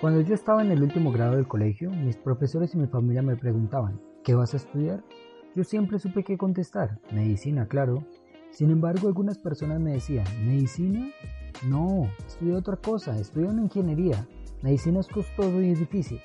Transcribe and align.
Cuando 0.00 0.20
yo 0.20 0.32
estaba 0.32 0.62
en 0.62 0.70
el 0.70 0.80
último 0.80 1.10
grado 1.10 1.34
del 1.34 1.48
colegio, 1.48 1.90
mis 1.90 2.16
profesores 2.16 2.72
y 2.72 2.78
mi 2.78 2.86
familia 2.86 3.20
me 3.20 3.34
preguntaban, 3.34 4.00
¿qué 4.22 4.32
vas 4.32 4.54
a 4.54 4.58
estudiar? 4.58 5.02
Yo 5.56 5.64
siempre 5.64 5.98
supe 5.98 6.22
qué 6.22 6.38
contestar, 6.38 7.00
medicina, 7.12 7.66
claro. 7.66 8.04
Sin 8.50 8.70
embargo, 8.70 9.08
algunas 9.08 9.38
personas 9.38 9.80
me 9.80 9.94
decían, 9.94 10.24
¿medicina? 10.46 11.08
No, 11.66 12.08
estudia 12.28 12.58
otra 12.58 12.76
cosa, 12.76 13.18
estudia 13.18 13.50
una 13.50 13.62
ingeniería. 13.62 14.24
Medicina 14.62 15.00
es 15.00 15.08
costoso 15.08 15.60
y 15.60 15.70
es 15.70 15.80
difícil. 15.80 16.20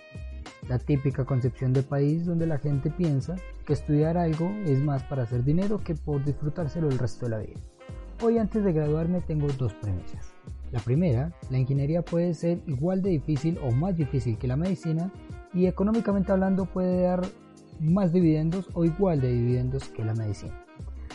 La 0.69 0.77
típica 0.77 1.25
concepción 1.25 1.73
de 1.73 1.81
país 1.81 2.27
donde 2.27 2.45
la 2.45 2.59
gente 2.59 2.91
piensa 2.91 3.37
que 3.65 3.73
estudiar 3.73 4.17
algo 4.17 4.51
es 4.65 4.83
más 4.83 5.03
para 5.05 5.23
hacer 5.23 5.43
dinero 5.43 5.83
que 5.83 5.95
por 5.95 6.23
disfrutárselo 6.23 6.89
el 6.89 6.99
resto 6.99 7.25
de 7.25 7.31
la 7.31 7.39
vida. 7.39 7.59
Hoy 8.21 8.37
antes 8.37 8.63
de 8.63 8.71
graduarme 8.71 9.21
tengo 9.21 9.47
dos 9.47 9.73
premisas. 9.73 10.32
La 10.73 10.79
primera, 10.79 11.31
la 11.51 11.59
ingeniería 11.59 12.01
puede 12.01 12.33
ser 12.33 12.63
igual 12.65 13.03
de 13.03 13.11
difícil 13.11 13.59
o 13.61 13.69
más 13.69 13.95
difícil 13.95 14.39
que 14.39 14.47
la 14.47 14.55
medicina 14.55 15.11
y 15.53 15.67
económicamente 15.67 16.31
hablando 16.31 16.65
puede 16.65 17.03
dar 17.03 17.21
más 17.79 18.11
dividendos 18.11 18.67
o 18.73 18.83
igual 18.83 19.21
de 19.21 19.31
dividendos 19.31 19.87
que 19.89 20.03
la 20.03 20.15
medicina. 20.15 20.65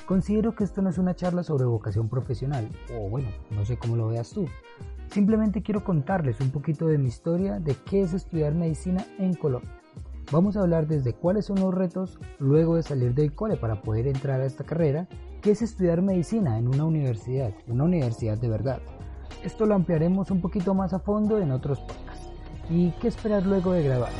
Considero 0.07 0.55
que 0.55 0.63
esto 0.63 0.81
no 0.81 0.91
es 0.91 0.99
una 0.99 1.17
charla 1.17 1.43
sobre 1.43 1.65
vocación 1.65 2.09
profesional, 2.09 2.69
o 2.97 3.11
bueno, 3.11 3.31
no 3.51 3.65
sé 3.65 3.77
cómo 3.77 3.97
lo 3.97 4.07
veas 4.07 4.31
tú. 4.31 4.47
Simplemente 5.09 5.61
quiero 5.61 5.83
contarles 5.83 6.41
un 6.41 6.51
poquito 6.51 6.87
de 6.87 6.99
mi 6.99 7.09
historia 7.09 7.59
de 7.59 7.75
qué 7.85 8.03
es 8.03 8.15
estudiar 8.15 8.55
medicina 8.55 9.05
en 9.19 9.35
Colombia. 9.35 9.75
Vamos 10.31 10.57
a 10.57 10.61
hablar 10.61 10.87
desde 10.87 11.15
cuáles 11.15 11.47
son 11.47 11.59
los 11.59 11.75
retos 11.75 12.21
luego 12.39 12.77
de 12.77 12.85
salir 12.85 13.13
del 13.13 13.35
cole 13.35 13.57
para 13.57 13.83
poder 13.83 14.07
entrar 14.07 14.41
a 14.41 14.47
esta 14.47 14.63
carrera, 14.63 15.09
qué 15.43 15.51
es 15.51 15.63
estudiar 15.63 16.01
medicina 16.01 16.59
en 16.59 16.69
una 16.69 16.85
universidad, 16.85 17.53
una 17.67 17.85
universidad 17.85 18.39
de 18.39 18.49
verdad, 18.49 18.81
esto 19.43 19.67
lo 19.67 19.75
ampliaremos 19.75 20.31
un 20.31 20.41
poquito 20.41 20.75
más 20.75 20.93
a 20.93 20.99
fondo 20.99 21.39
en 21.39 21.51
otros 21.51 21.81
podcasts. 21.81 22.29
¿Y 22.71 22.91
qué 23.01 23.09
esperar 23.09 23.47
luego 23.47 23.73
de 23.73 23.83
grabar? 23.83 24.13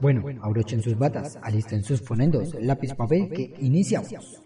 Bueno, 0.00 0.24
abrochen 0.42 0.82
sus 0.82 0.98
batas, 0.98 1.38
alisten 1.42 1.84
sus 1.84 2.00
fonendos, 2.02 2.54
lápiz, 2.60 2.94
papel, 2.94 3.28
que 3.28 3.54
iniciamos. 3.60 4.42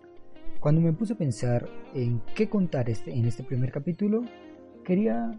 Cuando 0.61 0.81
me 0.81 0.93
puse 0.93 1.15
a 1.15 1.17
pensar 1.17 1.67
en 1.95 2.21
qué 2.35 2.49
contar 2.49 2.91
este, 2.91 3.13
en 3.15 3.25
este 3.25 3.43
primer 3.43 3.73
capítulo, 3.73 4.23
quería 4.85 5.39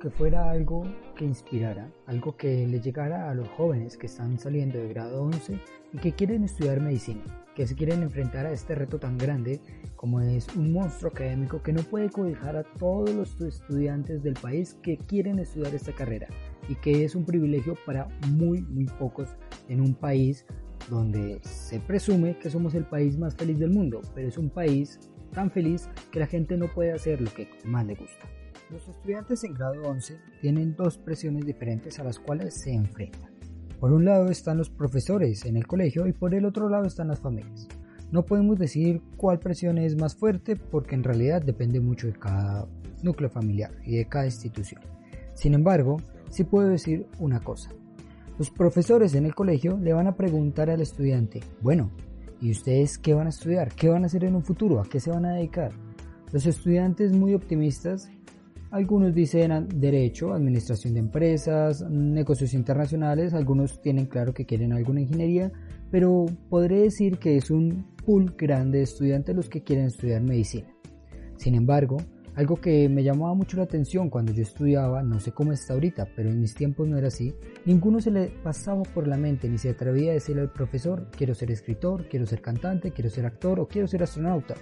que 0.00 0.10
fuera 0.10 0.50
algo 0.50 0.84
que 1.16 1.24
inspirara, 1.24 1.90
algo 2.06 2.36
que 2.36 2.66
le 2.66 2.80
llegara 2.80 3.30
a 3.30 3.34
los 3.34 3.48
jóvenes 3.48 3.96
que 3.96 4.06
están 4.06 4.38
saliendo 4.38 4.78
de 4.78 4.88
grado 4.88 5.22
11 5.22 5.58
y 5.92 5.98
que 5.98 6.12
quieren 6.12 6.44
estudiar 6.44 6.80
medicina, 6.80 7.22
que 7.58 7.66
se 7.66 7.74
quieren 7.74 8.04
enfrentar 8.04 8.46
a 8.46 8.52
este 8.52 8.76
reto 8.76 9.00
tan 9.00 9.18
grande 9.18 9.60
como 9.96 10.20
es 10.20 10.46
un 10.54 10.72
monstruo 10.72 11.10
académico 11.10 11.60
que 11.60 11.72
no 11.72 11.82
puede 11.82 12.08
cobijar 12.08 12.56
a 12.56 12.62
todos 12.62 13.12
los 13.12 13.40
estudiantes 13.40 14.22
del 14.22 14.34
país 14.34 14.78
que 14.80 14.96
quieren 14.96 15.40
estudiar 15.40 15.74
esta 15.74 15.92
carrera 15.92 16.28
y 16.68 16.76
que 16.76 17.04
es 17.04 17.16
un 17.16 17.24
privilegio 17.24 17.74
para 17.84 18.06
muy 18.28 18.62
muy 18.62 18.84
pocos 18.84 19.30
en 19.68 19.80
un 19.80 19.92
país 19.92 20.46
donde 20.88 21.40
se 21.42 21.80
presume 21.80 22.38
que 22.38 22.48
somos 22.48 22.76
el 22.76 22.84
país 22.84 23.18
más 23.18 23.34
feliz 23.34 23.58
del 23.58 23.70
mundo, 23.70 24.02
pero 24.14 24.28
es 24.28 24.38
un 24.38 24.50
país 24.50 25.00
tan 25.34 25.50
feliz 25.50 25.88
que 26.12 26.20
la 26.20 26.28
gente 26.28 26.56
no 26.56 26.68
puede 26.68 26.92
hacer 26.92 27.20
lo 27.20 27.34
que 27.34 27.50
más 27.64 27.84
le 27.84 27.96
gusta. 27.96 28.24
Los 28.70 28.86
estudiantes 28.88 29.42
en 29.42 29.54
grado 29.54 29.82
11 29.82 30.16
tienen 30.40 30.76
dos 30.76 30.96
presiones 30.96 31.44
diferentes 31.44 31.98
a 31.98 32.04
las 32.04 32.20
cuales 32.20 32.54
se 32.54 32.72
enfrentan. 32.72 33.27
Por 33.80 33.92
un 33.92 34.04
lado 34.04 34.28
están 34.28 34.58
los 34.58 34.70
profesores 34.70 35.44
en 35.44 35.56
el 35.56 35.66
colegio 35.66 36.06
y 36.08 36.12
por 36.12 36.34
el 36.34 36.44
otro 36.44 36.68
lado 36.68 36.86
están 36.86 37.08
las 37.08 37.20
familias. 37.20 37.68
No 38.10 38.24
podemos 38.24 38.58
decir 38.58 39.02
cuál 39.16 39.38
presión 39.38 39.78
es 39.78 39.96
más 39.96 40.16
fuerte 40.16 40.56
porque 40.56 40.94
en 40.94 41.04
realidad 41.04 41.42
depende 41.42 41.78
mucho 41.80 42.08
de 42.08 42.14
cada 42.14 42.66
núcleo 43.02 43.30
familiar 43.30 43.70
y 43.84 43.98
de 43.98 44.06
cada 44.06 44.24
institución. 44.24 44.80
Sin 45.34 45.54
embargo, 45.54 45.98
sí 46.30 46.42
puedo 46.42 46.68
decir 46.68 47.06
una 47.20 47.40
cosa. 47.40 47.70
Los 48.38 48.50
profesores 48.50 49.14
en 49.14 49.26
el 49.26 49.34
colegio 49.34 49.78
le 49.78 49.92
van 49.92 50.06
a 50.06 50.16
preguntar 50.16 50.70
al 50.70 50.80
estudiante, 50.80 51.40
bueno, 51.60 51.90
¿y 52.40 52.50
ustedes 52.50 52.98
qué 52.98 53.14
van 53.14 53.26
a 53.26 53.30
estudiar? 53.30 53.72
¿Qué 53.74 53.88
van 53.88 54.02
a 54.02 54.06
hacer 54.06 54.24
en 54.24 54.34
un 54.34 54.44
futuro? 54.44 54.80
¿A 54.80 54.88
qué 54.88 54.98
se 54.98 55.10
van 55.10 55.24
a 55.24 55.34
dedicar? 55.34 55.72
Los 56.32 56.46
estudiantes 56.46 57.12
muy 57.12 57.34
optimistas 57.34 58.10
algunos 58.70 59.14
dicen 59.14 59.68
derecho, 59.74 60.32
administración 60.32 60.94
de 60.94 61.00
empresas, 61.00 61.82
negocios 61.88 62.54
internacionales, 62.54 63.34
algunos 63.34 63.80
tienen 63.80 64.06
claro 64.06 64.34
que 64.34 64.46
quieren 64.46 64.72
alguna 64.72 65.00
ingeniería, 65.00 65.50
pero 65.90 66.26
podré 66.48 66.82
decir 66.82 67.18
que 67.18 67.36
es 67.36 67.50
un 67.50 67.94
pool 68.04 68.34
grande 68.36 68.78
de 68.78 68.84
estudiantes 68.84 69.34
los 69.34 69.48
que 69.48 69.62
quieren 69.62 69.86
estudiar 69.86 70.22
medicina. 70.22 70.68
Sin 71.36 71.54
embargo, 71.54 71.98
algo 72.34 72.56
que 72.56 72.88
me 72.88 73.02
llamaba 73.02 73.34
mucho 73.34 73.56
la 73.56 73.64
atención 73.64 74.10
cuando 74.10 74.32
yo 74.32 74.42
estudiaba, 74.42 75.02
no 75.02 75.18
sé 75.18 75.32
cómo 75.32 75.52
está 75.52 75.74
ahorita, 75.74 76.08
pero 76.14 76.30
en 76.30 76.40
mis 76.40 76.54
tiempos 76.54 76.86
no 76.86 76.96
era 76.96 77.08
así, 77.08 77.34
ninguno 77.64 78.00
se 78.00 78.10
le 78.10 78.28
pasaba 78.28 78.82
por 78.82 79.08
la 79.08 79.16
mente 79.16 79.48
ni 79.48 79.58
se 79.58 79.70
atrevía 79.70 80.10
a 80.10 80.14
decirle 80.14 80.42
al 80.42 80.52
profesor, 80.52 81.08
quiero 81.10 81.34
ser 81.34 81.50
escritor, 81.50 82.06
quiero 82.08 82.26
ser 82.26 82.40
cantante, 82.40 82.92
quiero 82.92 83.10
ser 83.10 83.26
actor 83.26 83.58
o 83.58 83.66
quiero 83.66 83.88
ser 83.88 84.02
astronauta. 84.02 84.54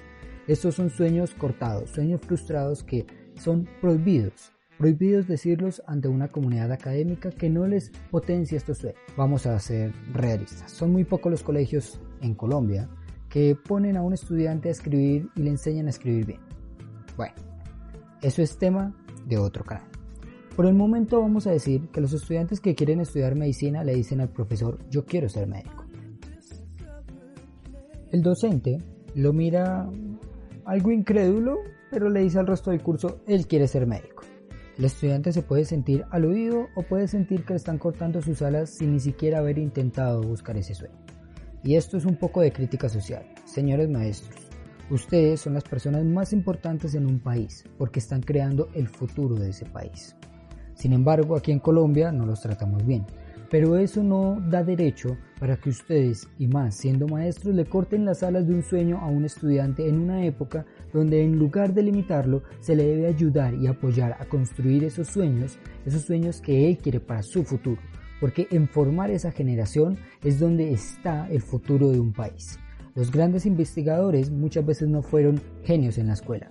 Estos 0.46 0.76
son 0.76 0.90
sueños 0.90 1.34
cortados, 1.34 1.90
sueños 1.90 2.20
frustrados 2.22 2.82
que 2.84 3.04
son 3.36 3.68
prohibidos. 3.80 4.52
Prohibidos 4.78 5.26
decirlos 5.26 5.82
ante 5.86 6.08
una 6.08 6.28
comunidad 6.28 6.70
académica 6.70 7.30
que 7.30 7.48
no 7.48 7.66
les 7.66 7.90
potencia 8.10 8.58
estos 8.58 8.78
sueños. 8.78 9.00
Vamos 9.16 9.46
a 9.46 9.58
ser 9.58 9.92
realistas. 10.12 10.70
Son 10.70 10.92
muy 10.92 11.04
pocos 11.04 11.30
los 11.30 11.42
colegios 11.42 12.00
en 12.20 12.34
Colombia 12.34 12.88
que 13.30 13.54
ponen 13.54 13.96
a 13.96 14.02
un 14.02 14.12
estudiante 14.12 14.68
a 14.68 14.72
escribir 14.72 15.30
y 15.34 15.42
le 15.42 15.50
enseñan 15.50 15.86
a 15.86 15.90
escribir 15.90 16.26
bien. 16.26 16.40
Bueno, 17.16 17.34
eso 18.22 18.42
es 18.42 18.58
tema 18.58 18.94
de 19.26 19.38
otro 19.38 19.64
canal. 19.64 19.88
Por 20.54 20.66
el 20.66 20.74
momento 20.74 21.20
vamos 21.20 21.46
a 21.46 21.50
decir 21.50 21.88
que 21.88 22.00
los 22.00 22.14
estudiantes 22.14 22.60
que 22.60 22.74
quieren 22.74 23.00
estudiar 23.00 23.34
medicina 23.34 23.84
le 23.84 23.94
dicen 23.94 24.20
al 24.20 24.30
profesor 24.30 24.78
yo 24.90 25.04
quiero 25.04 25.28
ser 25.28 25.46
médico. 25.46 25.84
El 28.10 28.22
docente 28.22 28.78
lo 29.14 29.32
mira 29.32 29.88
algo 30.64 30.90
incrédulo 30.92 31.58
pero 31.90 32.08
le 32.08 32.20
dice 32.20 32.38
al 32.38 32.46
resto 32.46 32.70
del 32.70 32.82
curso, 32.82 33.20
él 33.26 33.46
quiere 33.46 33.68
ser 33.68 33.86
médico. 33.86 34.24
El 34.78 34.84
estudiante 34.84 35.32
se 35.32 35.42
puede 35.42 35.64
sentir 35.64 36.04
aludido 36.10 36.68
o 36.74 36.82
puede 36.82 37.08
sentir 37.08 37.44
que 37.44 37.54
le 37.54 37.56
están 37.56 37.78
cortando 37.78 38.20
sus 38.20 38.42
alas 38.42 38.70
sin 38.70 38.92
ni 38.92 39.00
siquiera 39.00 39.38
haber 39.38 39.58
intentado 39.58 40.22
buscar 40.22 40.56
ese 40.58 40.74
sueño. 40.74 40.98
Y 41.62 41.76
esto 41.76 41.96
es 41.96 42.04
un 42.04 42.16
poco 42.16 42.42
de 42.42 42.52
crítica 42.52 42.88
social. 42.88 43.26
Señores 43.46 43.88
maestros, 43.88 44.36
ustedes 44.90 45.40
son 45.40 45.54
las 45.54 45.64
personas 45.64 46.04
más 46.04 46.32
importantes 46.32 46.94
en 46.94 47.06
un 47.06 47.20
país 47.20 47.64
porque 47.78 48.00
están 48.00 48.20
creando 48.20 48.68
el 48.74 48.88
futuro 48.88 49.34
de 49.34 49.50
ese 49.50 49.64
país. 49.64 50.14
Sin 50.74 50.92
embargo, 50.92 51.36
aquí 51.36 51.52
en 51.52 51.58
Colombia 51.58 52.12
no 52.12 52.26
los 52.26 52.42
tratamos 52.42 52.84
bien. 52.86 53.06
Pero 53.50 53.76
eso 53.76 54.02
no 54.02 54.40
da 54.50 54.64
derecho 54.64 55.16
para 55.38 55.56
que 55.56 55.70
ustedes, 55.70 56.28
y 56.38 56.46
más 56.46 56.76
siendo 56.76 57.06
maestros, 57.06 57.54
le 57.54 57.64
corten 57.64 58.04
las 58.04 58.22
alas 58.22 58.46
de 58.46 58.54
un 58.54 58.62
sueño 58.62 58.98
a 58.98 59.06
un 59.06 59.24
estudiante 59.24 59.88
en 59.88 59.98
una 59.98 60.24
época 60.24 60.66
donde 60.92 61.22
en 61.22 61.38
lugar 61.38 61.74
de 61.74 61.82
limitarlo, 61.82 62.42
se 62.60 62.74
le 62.74 62.84
debe 62.84 63.06
ayudar 63.06 63.54
y 63.54 63.66
apoyar 63.66 64.16
a 64.18 64.24
construir 64.24 64.84
esos 64.84 65.08
sueños, 65.08 65.58
esos 65.84 66.02
sueños 66.02 66.40
que 66.40 66.68
él 66.68 66.78
quiere 66.78 67.00
para 67.00 67.22
su 67.22 67.44
futuro. 67.44 67.80
Porque 68.20 68.48
en 68.50 68.66
formar 68.66 69.10
esa 69.10 69.30
generación 69.30 69.98
es 70.24 70.40
donde 70.40 70.72
está 70.72 71.28
el 71.28 71.42
futuro 71.42 71.90
de 71.90 72.00
un 72.00 72.12
país. 72.12 72.58
Los 72.94 73.12
grandes 73.12 73.44
investigadores 73.44 74.30
muchas 74.30 74.64
veces 74.64 74.88
no 74.88 75.02
fueron 75.02 75.40
genios 75.64 75.98
en 75.98 76.06
la 76.06 76.14
escuela, 76.14 76.48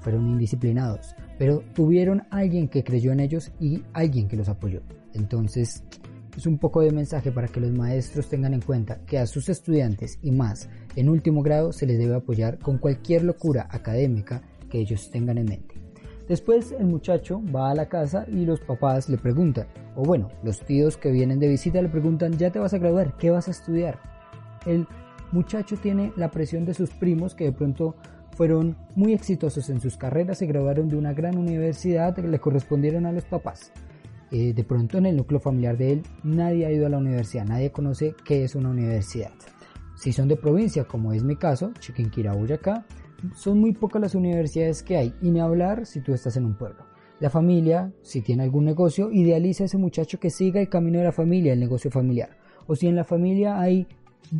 fueron 0.00 0.26
indisciplinados, 0.26 1.14
pero 1.38 1.62
tuvieron 1.74 2.22
alguien 2.30 2.66
que 2.68 2.82
creyó 2.82 3.12
en 3.12 3.20
ellos 3.20 3.52
y 3.60 3.82
alguien 3.92 4.26
que 4.26 4.36
los 4.38 4.48
apoyó. 4.48 4.80
Entonces, 5.12 5.84
es 6.36 6.46
un 6.46 6.58
poco 6.58 6.80
de 6.80 6.90
mensaje 6.90 7.30
para 7.30 7.48
que 7.48 7.60
los 7.60 7.72
maestros 7.72 8.28
tengan 8.28 8.54
en 8.54 8.60
cuenta 8.60 9.00
que 9.06 9.18
a 9.18 9.26
sus 9.26 9.48
estudiantes 9.48 10.18
y 10.22 10.30
más 10.30 10.68
en 10.96 11.08
último 11.08 11.42
grado 11.42 11.72
se 11.72 11.86
les 11.86 11.98
debe 11.98 12.14
apoyar 12.14 12.58
con 12.58 12.78
cualquier 12.78 13.24
locura 13.24 13.68
académica 13.70 14.42
que 14.70 14.78
ellos 14.78 15.10
tengan 15.10 15.38
en 15.38 15.46
mente. 15.46 15.74
Después 16.28 16.72
el 16.72 16.86
muchacho 16.86 17.42
va 17.54 17.70
a 17.70 17.74
la 17.74 17.88
casa 17.88 18.24
y 18.28 18.46
los 18.46 18.60
papás 18.60 19.08
le 19.08 19.18
preguntan, 19.18 19.66
o 19.96 20.04
bueno, 20.04 20.30
los 20.42 20.60
tíos 20.60 20.96
que 20.96 21.10
vienen 21.10 21.38
de 21.40 21.48
visita 21.48 21.82
le 21.82 21.88
preguntan, 21.88 22.38
ya 22.38 22.50
te 22.50 22.58
vas 22.58 22.72
a 22.72 22.78
graduar, 22.78 23.16
¿qué 23.18 23.30
vas 23.30 23.48
a 23.48 23.50
estudiar? 23.50 23.98
El 24.64 24.86
muchacho 25.32 25.76
tiene 25.76 26.12
la 26.16 26.30
presión 26.30 26.64
de 26.64 26.74
sus 26.74 26.90
primos 26.90 27.34
que 27.34 27.44
de 27.44 27.52
pronto 27.52 27.96
fueron 28.36 28.76
muy 28.94 29.12
exitosos 29.12 29.68
en 29.68 29.80
sus 29.80 29.96
carreras, 29.96 30.38
se 30.38 30.46
graduaron 30.46 30.88
de 30.88 30.96
una 30.96 31.12
gran 31.12 31.36
universidad, 31.36 32.16
le 32.16 32.38
correspondieron 32.38 33.04
a 33.04 33.12
los 33.12 33.24
papás. 33.24 33.72
Eh, 34.34 34.54
de 34.54 34.64
pronto 34.64 34.96
en 34.96 35.04
el 35.04 35.16
núcleo 35.16 35.38
familiar 35.40 35.76
de 35.76 35.92
él 35.92 36.02
nadie 36.24 36.64
ha 36.64 36.72
ido 36.72 36.86
a 36.86 36.88
la 36.88 36.96
universidad, 36.96 37.44
nadie 37.44 37.70
conoce 37.70 38.14
qué 38.24 38.44
es 38.44 38.54
una 38.54 38.70
universidad. 38.70 39.32
Si 39.94 40.10
son 40.10 40.26
de 40.26 40.36
provincia, 40.36 40.84
como 40.84 41.12
es 41.12 41.22
mi 41.22 41.36
caso, 41.36 41.72
Chiquinquirá, 41.78 42.32
Boyacá, 42.32 42.86
son 43.34 43.60
muy 43.60 43.74
pocas 43.74 44.00
las 44.00 44.14
universidades 44.14 44.82
que 44.82 44.96
hay, 44.96 45.14
y 45.20 45.30
ni 45.30 45.38
hablar 45.38 45.84
si 45.84 46.00
tú 46.00 46.14
estás 46.14 46.38
en 46.38 46.46
un 46.46 46.56
pueblo. 46.56 46.86
La 47.20 47.28
familia, 47.28 47.92
si 48.00 48.22
tiene 48.22 48.42
algún 48.42 48.64
negocio, 48.64 49.12
idealiza 49.12 49.64
a 49.64 49.66
ese 49.66 49.76
muchacho 49.76 50.18
que 50.18 50.30
siga 50.30 50.60
el 50.62 50.70
camino 50.70 50.98
de 50.98 51.04
la 51.04 51.12
familia, 51.12 51.52
el 51.52 51.60
negocio 51.60 51.90
familiar. 51.90 52.30
O 52.66 52.74
si 52.74 52.88
en 52.88 52.96
la 52.96 53.04
familia 53.04 53.60
hay 53.60 53.86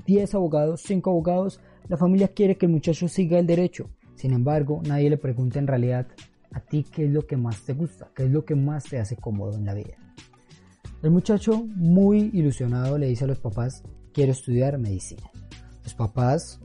10 0.06 0.34
abogados, 0.34 0.80
5 0.86 1.10
abogados, 1.10 1.60
la 1.88 1.98
familia 1.98 2.28
quiere 2.28 2.56
que 2.56 2.66
el 2.66 2.72
muchacho 2.72 3.08
siga 3.08 3.38
el 3.38 3.46
derecho. 3.46 3.90
Sin 4.14 4.32
embargo, 4.32 4.80
nadie 4.88 5.10
le 5.10 5.18
pregunta 5.18 5.58
en 5.58 5.66
realidad 5.66 6.08
a 6.52 6.60
ti 6.60 6.84
qué 6.84 7.04
es 7.06 7.10
lo 7.10 7.26
que 7.26 7.37
más 7.37 7.62
te 7.62 7.72
gusta, 7.75 8.10
qué 8.14 8.25
es 8.25 8.31
lo 8.31 8.44
que 8.44 8.54
más 8.54 8.84
te 8.84 8.99
hace 8.99 9.16
cómodo 9.16 9.56
en 9.56 9.64
la 9.64 9.75
vida. 9.75 9.96
El 11.02 11.10
muchacho, 11.10 11.64
muy 11.66 12.31
ilusionado, 12.32 12.96
le 12.99 13.08
dice 13.08 13.25
a 13.25 13.28
los 13.28 13.38
papás, 13.38 13.82
quiero 14.12 14.32
estudiar 14.32 14.78
medicina. 14.78 15.31
Los 15.82 15.94
papás, 15.94 16.60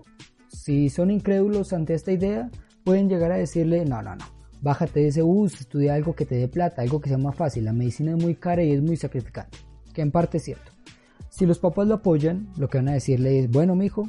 si 0.48 0.89
son 0.89 1.10
incrédulos 1.10 1.74
ante 1.74 1.95
esta 1.95 2.12
idea, 2.12 2.51
pueden 2.84 3.10
llegar 3.10 3.31
a 3.31 3.38
decirle, 3.38 3.84
no, 3.86 4.01
no, 4.01 4.16
no, 4.16 4.25
bájate 4.62 5.00
de 5.00 5.07
ese 5.07 5.22
bus, 5.22 5.60
estudia 5.62 5.95
algo 5.95 6.16
que 6.16 6.25
te 6.25 6.36
dé 6.36 6.48
plata, 6.48 6.81
algo 6.81 7.01
que 7.01 7.10
sea 7.10 7.18
más 7.18 7.36
fácil. 7.36 7.66
La 7.66 7.74
medicina 7.74 8.12
es 8.12 8.22
muy 8.22 8.36
cara 8.36 8.63
y 8.63 8.72
es 8.72 8.81
muy 8.81 8.95
sacrificante, 8.95 9.57
que 9.94 10.01
en 10.01 10.12
parte 10.12 10.38
es 10.38 10.44
cierto. 10.44 10.72
Si 11.30 11.45
los 11.45 11.60
papás 11.60 11.88
lo 11.88 11.95
apoyan, 11.95 12.50
lo 12.57 12.69
que 12.69 12.78
van 12.78 12.89
a 12.89 12.94
decirle 12.94 13.39
es, 13.39 13.50
bueno, 13.50 13.75
mijo, 13.75 14.07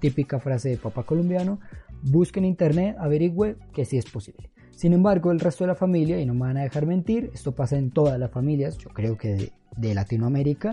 típica 0.00 0.38
frase 0.38 0.70
de 0.70 0.76
papá 0.76 1.04
colombiano, 1.04 1.60
busque 2.02 2.40
en 2.40 2.46
internet, 2.46 2.96
averigüe 2.98 3.56
que 3.72 3.84
sí 3.84 3.96
es 3.98 4.06
posible. 4.06 4.50
Sin 4.76 4.92
embargo, 4.92 5.32
el 5.32 5.40
resto 5.40 5.64
de 5.64 5.68
la 5.68 5.74
familia, 5.74 6.20
y 6.20 6.26
no 6.26 6.34
me 6.34 6.42
van 6.42 6.58
a 6.58 6.62
dejar 6.62 6.86
mentir, 6.86 7.30
esto 7.34 7.52
pasa 7.52 7.76
en 7.76 7.90
todas 7.90 8.16
las 8.20 8.30
familias, 8.30 8.78
yo 8.78 8.90
creo 8.90 9.18
que 9.18 9.50
de, 9.76 9.94
Latinoamérica, 9.94 10.70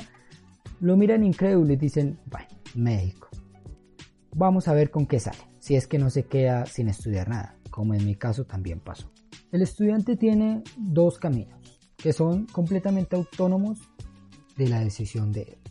lo 0.80 0.96
miran 0.96 1.24
incrédulo 1.24 1.74
y 1.74 1.78
dicen, 1.78 2.20
bueno, 2.28 2.48
médico. 2.76 3.30
Vamos 4.36 4.68
a 4.68 4.74
ver 4.74 4.92
con 4.92 5.08
qué 5.08 5.20
sale, 5.20 5.40
si 5.60 5.76
es 5.76 5.88
que 5.88 5.98
no 5.98 6.12
se 6.12 6.24
queda 6.24 6.68
sin 6.68 6.88
estudiar 6.90 7.30
nada 7.30 7.56
como 7.74 7.96
en 7.96 8.06
mi 8.06 8.14
caso 8.14 8.46
también 8.46 8.80
pasó. 8.80 9.10
El 9.52 9.64
estudiante 9.64 10.16
tiene 10.16 10.62
dos 10.78 11.18
caminos, 11.18 11.60
que 11.98 12.14
son 12.14 12.46
completamente 12.46 13.16
autónomos 13.16 13.80
de 14.56 14.70
la 14.70 14.80
decisión 14.80 15.32
de 15.32 15.42
él. 15.42 15.63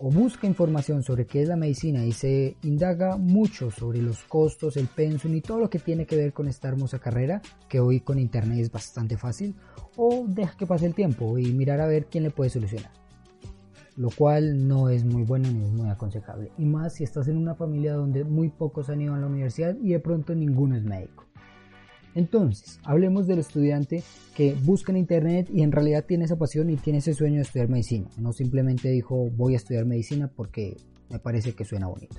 O 0.00 0.12
busca 0.12 0.46
información 0.46 1.02
sobre 1.02 1.26
qué 1.26 1.42
es 1.42 1.48
la 1.48 1.56
medicina 1.56 2.04
y 2.04 2.12
se 2.12 2.56
indaga 2.62 3.16
mucho 3.16 3.72
sobre 3.72 4.00
los 4.00 4.22
costos, 4.22 4.76
el 4.76 4.86
pensum 4.86 5.34
y 5.34 5.40
todo 5.40 5.58
lo 5.58 5.68
que 5.68 5.80
tiene 5.80 6.06
que 6.06 6.14
ver 6.14 6.32
con 6.32 6.46
esta 6.46 6.68
hermosa 6.68 7.00
carrera, 7.00 7.42
que 7.68 7.80
hoy 7.80 7.98
con 7.98 8.20
internet 8.20 8.60
es 8.60 8.70
bastante 8.70 9.16
fácil, 9.16 9.56
o 9.96 10.24
deja 10.28 10.56
que 10.56 10.66
pase 10.66 10.86
el 10.86 10.94
tiempo 10.94 11.36
y 11.36 11.52
mirar 11.52 11.80
a 11.80 11.88
ver 11.88 12.06
quién 12.06 12.22
le 12.22 12.30
puede 12.30 12.48
solucionar. 12.48 12.92
Lo 13.96 14.10
cual 14.10 14.68
no 14.68 14.88
es 14.88 15.04
muy 15.04 15.24
bueno 15.24 15.50
ni 15.50 15.64
es 15.64 15.72
muy 15.72 15.88
aconsejable. 15.88 16.52
Y 16.58 16.64
más 16.64 16.94
si 16.94 17.02
estás 17.02 17.26
en 17.26 17.36
una 17.36 17.56
familia 17.56 17.94
donde 17.94 18.22
muy 18.22 18.50
pocos 18.50 18.90
han 18.90 19.00
ido 19.00 19.14
a 19.14 19.18
la 19.18 19.26
universidad 19.26 19.76
y 19.82 19.88
de 19.88 19.98
pronto 19.98 20.32
ninguno 20.32 20.76
es 20.76 20.84
médico. 20.84 21.27
Entonces, 22.18 22.80
hablemos 22.82 23.28
del 23.28 23.38
estudiante 23.38 24.02
que 24.34 24.52
busca 24.52 24.90
en 24.90 24.98
internet 24.98 25.48
y 25.54 25.62
en 25.62 25.70
realidad 25.70 26.04
tiene 26.04 26.24
esa 26.24 26.34
pasión 26.34 26.68
y 26.68 26.74
tiene 26.74 26.98
ese 26.98 27.14
sueño 27.14 27.36
de 27.36 27.42
estudiar 27.42 27.68
medicina. 27.68 28.08
No 28.18 28.32
simplemente 28.32 28.90
dijo 28.90 29.30
voy 29.36 29.54
a 29.54 29.58
estudiar 29.58 29.86
medicina 29.86 30.28
porque 30.34 30.76
me 31.10 31.20
parece 31.20 31.52
que 31.52 31.64
suena 31.64 31.86
bonito. 31.86 32.16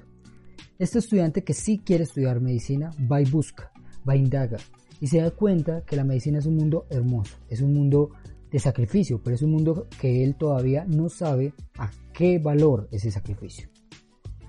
Este 0.77 0.99
estudiante 0.99 1.43
que 1.43 1.53
sí 1.53 1.79
quiere 1.79 2.05
estudiar 2.05 2.39
medicina 2.39 2.91
va 3.11 3.21
y 3.21 3.29
busca, 3.29 3.73
va 4.07 4.15
y 4.15 4.19
indaga 4.19 4.55
y 5.01 5.07
se 5.07 5.19
da 5.19 5.31
cuenta 5.31 5.83
que 5.83 5.97
la 5.97 6.05
medicina 6.05 6.39
es 6.39 6.45
un 6.45 6.55
mundo 6.55 6.85
hermoso, 6.89 7.35
es 7.49 7.59
un 7.59 7.73
mundo 7.73 8.11
de 8.49 8.59
sacrificio, 8.59 9.21
pero 9.21 9.35
es 9.35 9.41
un 9.41 9.51
mundo 9.51 9.89
que 9.99 10.23
él 10.23 10.35
todavía 10.35 10.85
no 10.85 11.09
sabe 11.09 11.53
a 11.77 11.91
qué 12.13 12.39
valor 12.39 12.87
ese 12.93 13.11
sacrificio. 13.11 13.67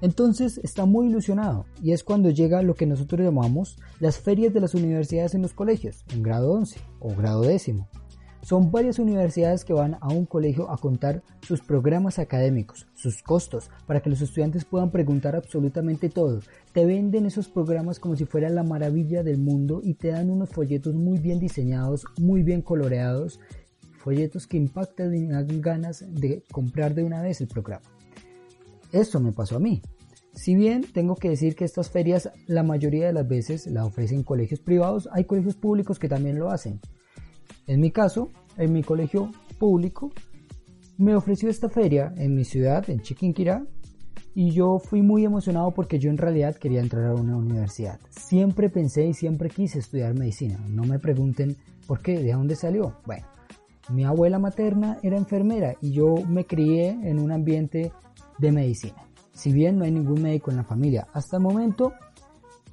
Entonces 0.03 0.59
está 0.63 0.87
muy 0.87 1.09
ilusionado 1.09 1.67
y 1.83 1.93
es 1.93 2.05
cuando 2.05 2.31
llega 2.31 2.63
lo 2.63 2.75
que 2.75 2.87
nosotros 2.87 3.21
llamamos 3.21 3.79
las 3.99 4.19
ferias 4.19 4.55
de 4.55 4.61
las 4.61 4.75
universidades 4.75 5.35
en 5.35 5.43
los 5.43 5.53
colegios, 5.53 6.05
en 6.13 6.23
grado 6.23 6.53
11 6.53 6.81
o 7.01 7.15
grado 7.15 7.43
décimo. 7.43 7.89
Son 8.43 8.71
varias 8.71 8.99
universidades 8.99 9.67
que 9.67 9.75
van 9.75 9.99
a 10.01 10.09
un 10.09 10.25
colegio 10.25 10.71
a 10.71 10.79
contar 10.79 11.23
sus 11.43 11.61
programas 11.61 12.19
académicos, 12.19 12.87
sus 12.95 13.23
costos, 13.23 13.69
para 13.87 14.01
que 14.01 14.09
los 14.09 14.23
estudiantes 14.23 14.65
puedan 14.65 14.91
preguntar 14.91 15.37
absolutamente 15.37 16.09
todo. 16.09 16.41
Te 16.73 16.87
venden 16.87 17.27
esos 17.27 17.49
programas 17.49 18.01
como 18.01 18.17
si 18.17 18.25
fuera 18.25 18.49
la 18.49 18.63
maravilla 18.63 19.23
del 19.23 19.37
mundo 19.37 19.83
y 19.85 19.93
te 19.93 20.09
dan 20.09 20.31
unos 20.31 20.49
folletos 20.49 20.95
muy 20.95 21.19
bien 21.19 21.39
diseñados, 21.39 22.07
muy 22.19 22.43
bien 22.43 22.63
coloreados 22.63 23.39
folletos 24.01 24.47
que 24.47 24.57
impactan 24.57 25.15
y 25.15 25.27
dan 25.27 25.61
ganas 25.61 26.05
de 26.09 26.43
comprar 26.51 26.95
de 26.95 27.05
una 27.05 27.23
vez 27.23 27.41
el 27.41 27.49
programa. 27.49 27.85
Esto 28.93 29.21
me 29.21 29.33
pasó 29.33 29.57
a 29.57 29.61
mí. 29.61 29.83
Si 30.35 30.55
bien 30.55 30.85
tengo 30.93 31.17
que 31.17 31.31
decir 31.31 31.57
que 31.57 31.65
estas 31.65 31.91
ferias 31.91 32.31
la 32.47 32.63
mayoría 32.63 33.07
de 33.07 33.13
las 33.13 33.27
veces 33.27 33.67
la 33.67 33.85
ofrecen 33.85 34.23
colegios 34.23 34.61
privados, 34.61 35.09
hay 35.13 35.25
colegios 35.25 35.57
públicos 35.57 35.99
que 35.99 36.09
también 36.09 36.39
lo 36.39 36.51
hacen. 36.51 36.81
En 37.67 37.81
mi 37.81 37.91
caso, 37.91 38.31
en 38.57 38.73
mi 38.73 38.83
colegio 38.83 39.31
público, 39.59 40.13
me 40.99 41.15
ofreció 41.15 41.49
esta 41.49 41.69
feria 41.69 42.13
en 42.17 42.35
mi 42.35 42.45
ciudad, 42.45 42.89
en 42.91 43.01
Chiquinquirá, 43.01 43.65
y 44.35 44.51
yo 44.51 44.79
fui 44.79 45.03
muy 45.03 45.25
emocionado 45.25 45.73
porque 45.73 45.99
yo 45.99 46.11
en 46.11 46.19
realidad 46.19 46.57
quería 46.57 46.81
entrar 46.81 47.07
a 47.07 47.15
una 47.15 47.37
universidad. 47.37 47.99
Siempre 48.11 48.69
pensé 48.69 49.07
y 49.07 49.15
siempre 49.15 49.51
quise 49.51 49.81
estudiar 49.81 50.15
medicina. 50.15 50.59
No 50.69 50.85
me 50.85 50.99
pregunten 50.99 51.57
por 51.87 52.01
qué, 52.01 52.21
de 52.21 52.33
dónde 52.33 52.55
salió. 52.55 52.97
Bueno, 53.07 53.27
mi 53.91 54.05
abuela 54.05 54.39
materna 54.39 54.99
era 55.03 55.17
enfermera 55.17 55.75
y 55.81 55.93
yo 55.93 56.15
me 56.29 56.45
crié 56.45 56.91
en 56.91 57.19
un 57.19 57.33
ambiente 57.33 57.93
de 58.41 58.53
medicina. 58.53 59.07
Si 59.33 59.53
bien 59.53 59.79
no 59.79 59.85
hay 59.85 59.93
ningún 59.93 60.23
médico 60.23 60.51
en 60.51 60.57
la 60.57 60.65
familia, 60.65 61.07
hasta 61.13 61.37
el 61.37 61.43
momento 61.43 61.93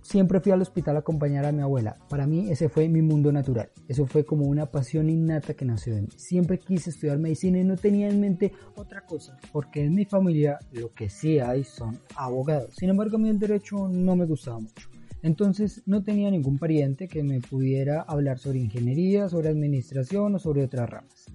siempre 0.01 0.39
fui 0.39 0.53
al 0.53 0.61
hospital 0.61 0.95
a 0.95 0.99
acompañar 0.99 1.45
a 1.45 1.51
mi 1.51 1.61
abuela. 1.61 1.97
Para 2.09 2.25
mí 2.25 2.49
ese 2.49 2.69
fue 2.69 2.87
mi 2.87 3.01
mundo 3.01 3.31
natural. 3.31 3.69
Eso 3.87 4.05
fue 4.05 4.23
como 4.23 4.45
una 4.45 4.65
pasión 4.65 5.09
innata 5.09 5.53
que 5.53 5.65
nació 5.65 5.95
de 5.95 6.03
mí. 6.03 6.09
Siempre 6.15 6.59
quise 6.59 6.91
estudiar 6.91 7.19
medicina 7.19 7.59
y 7.59 7.65
no 7.65 7.75
tenía 7.75 8.07
en 8.07 8.21
mente 8.21 8.53
otra 8.75 9.01
cosa, 9.01 9.37
porque 9.51 9.83
en 9.83 9.93
mi 9.93 10.05
familia 10.05 10.59
lo 10.71 10.91
que 10.93 11.09
sí 11.09 11.39
hay 11.39 11.63
son 11.63 11.99
abogados. 12.15 12.73
Sin 12.77 12.89
embargo, 12.89 13.17
a 13.17 13.19
mí 13.19 13.29
el 13.29 13.39
derecho 13.39 13.87
no 13.89 14.15
me 14.15 14.25
gustaba 14.25 14.59
mucho. 14.59 14.89
Entonces 15.23 15.83
no 15.85 16.03
tenía 16.03 16.31
ningún 16.31 16.57
pariente 16.57 17.07
que 17.07 17.23
me 17.23 17.41
pudiera 17.41 18.01
hablar 18.01 18.39
sobre 18.39 18.59
ingeniería, 18.59 19.27
sobre 19.27 19.49
administración 19.49 20.35
o 20.35 20.39
sobre 20.39 20.63
otras 20.63 20.89
ramas. 20.89 21.25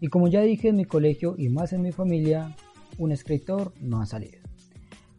Y 0.00 0.08
como 0.08 0.28
ya 0.28 0.42
dije 0.42 0.68
en 0.68 0.76
mi 0.76 0.84
colegio 0.84 1.34
y 1.38 1.48
más 1.48 1.72
en 1.72 1.82
mi 1.82 1.92
familia, 1.92 2.54
un 2.98 3.12
escritor 3.12 3.72
no 3.80 4.00
ha 4.00 4.06
salido. 4.06 4.38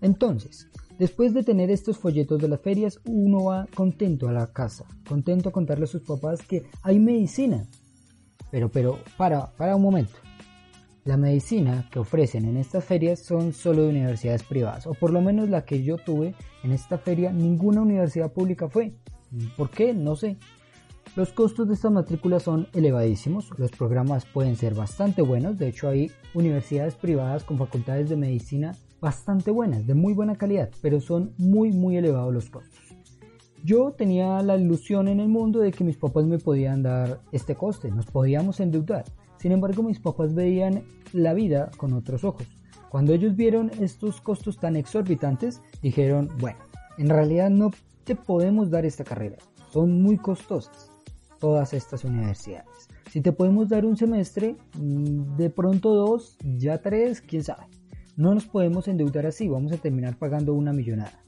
Entonces, 0.01 0.69
después 0.99 1.33
de 1.33 1.43
tener 1.43 1.69
estos 1.69 1.97
folletos 1.97 2.41
de 2.41 2.49
las 2.49 2.61
ferias, 2.61 2.99
uno 3.05 3.45
va 3.45 3.67
contento 3.73 4.27
a 4.27 4.33
la 4.33 4.51
casa, 4.51 4.85
contento 5.07 5.49
a 5.49 5.51
contarle 5.51 5.85
a 5.85 5.87
sus 5.87 6.01
papás 6.01 6.41
que 6.41 6.63
hay 6.81 6.99
medicina. 6.99 7.67
Pero, 8.51 8.69
pero, 8.69 8.99
para, 9.17 9.51
para 9.55 9.75
un 9.75 9.81
momento. 9.81 10.13
La 11.05 11.17
medicina 11.17 11.89
que 11.91 11.99
ofrecen 11.99 12.45
en 12.45 12.55
estas 12.55 12.85
ferias 12.85 13.19
son 13.19 13.51
solo 13.51 13.83
de 13.83 13.89
universidades 13.89 14.43
privadas, 14.43 14.87
o 14.87 14.93
por 14.93 15.11
lo 15.11 15.21
menos 15.21 15.49
la 15.49 15.65
que 15.65 15.83
yo 15.83 15.97
tuve 15.97 16.33
en 16.63 16.71
esta 16.71 16.97
feria, 16.97 17.33
ninguna 17.33 17.81
universidad 17.81 18.31
pública 18.31 18.69
fue. 18.69 18.93
¿Por 19.57 19.69
qué? 19.69 19.93
No 19.93 20.15
sé. 20.15 20.37
Los 21.15 21.31
costos 21.31 21.67
de 21.67 21.75
estas 21.75 21.91
matrículas 21.91 22.41
son 22.41 22.67
elevadísimos, 22.73 23.51
los 23.59 23.69
programas 23.69 24.25
pueden 24.25 24.55
ser 24.55 24.73
bastante 24.73 25.21
buenos, 25.21 25.59
de 25.59 25.67
hecho 25.67 25.87
hay 25.87 26.09
universidades 26.33 26.95
privadas 26.95 27.43
con 27.43 27.59
facultades 27.59 28.09
de 28.09 28.15
medicina 28.15 28.75
bastante 28.99 29.51
buenas, 29.51 29.85
de 29.85 29.93
muy 29.93 30.13
buena 30.13 30.35
calidad, 30.35 30.71
pero 30.81 30.99
son 30.99 31.33
muy 31.37 31.71
muy 31.71 31.97
elevados 31.97 32.33
los 32.33 32.49
costos. 32.49 32.79
Yo 33.63 33.91
tenía 33.91 34.41
la 34.41 34.57
ilusión 34.57 35.07
en 35.07 35.19
el 35.19 35.27
mundo 35.27 35.59
de 35.59 35.71
que 35.71 35.83
mis 35.83 35.97
papás 35.97 36.25
me 36.25 36.39
podían 36.39 36.81
dar 36.81 37.21
este 37.31 37.53
coste, 37.53 37.91
nos 37.91 38.07
podíamos 38.07 38.59
endeudar. 38.59 39.03
Sin 39.37 39.51
embargo, 39.51 39.83
mis 39.83 39.99
papás 39.99 40.33
veían 40.33 40.83
la 41.11 41.35
vida 41.35 41.69
con 41.77 41.93
otros 41.93 42.23
ojos. 42.23 42.47
Cuando 42.89 43.13
ellos 43.13 43.35
vieron 43.35 43.69
estos 43.79 44.19
costos 44.19 44.57
tan 44.57 44.75
exorbitantes, 44.75 45.61
dijeron, 45.83 46.29
bueno, 46.39 46.57
en 46.97 47.09
realidad 47.09 47.51
no 47.51 47.69
te 48.03 48.15
podemos 48.15 48.71
dar 48.71 48.83
esta 48.83 49.03
carrera, 49.03 49.37
son 49.71 50.01
muy 50.01 50.17
costosas 50.17 50.92
todas 51.43 51.73
estas 51.73 52.05
universidades. 52.05 52.87
Si 53.11 53.19
te 53.19 53.33
podemos 53.33 53.67
dar 53.67 53.85
un 53.85 53.97
semestre, 53.97 54.55
mm, 54.79 55.35
de 55.35 55.49
pronto 55.49 55.93
dos, 55.93 56.37
ya 56.41 56.77
tres, 56.77 57.19
quién 57.19 57.43
sabe. 57.43 57.65
No 58.15 58.33
nos 58.33 58.45
podemos 58.45 58.87
endeudar 58.87 59.25
así, 59.25 59.49
vamos 59.49 59.73
a 59.73 59.77
terminar 59.77 60.17
pagando 60.17 60.53
una 60.53 60.71
millonada. 60.71 61.21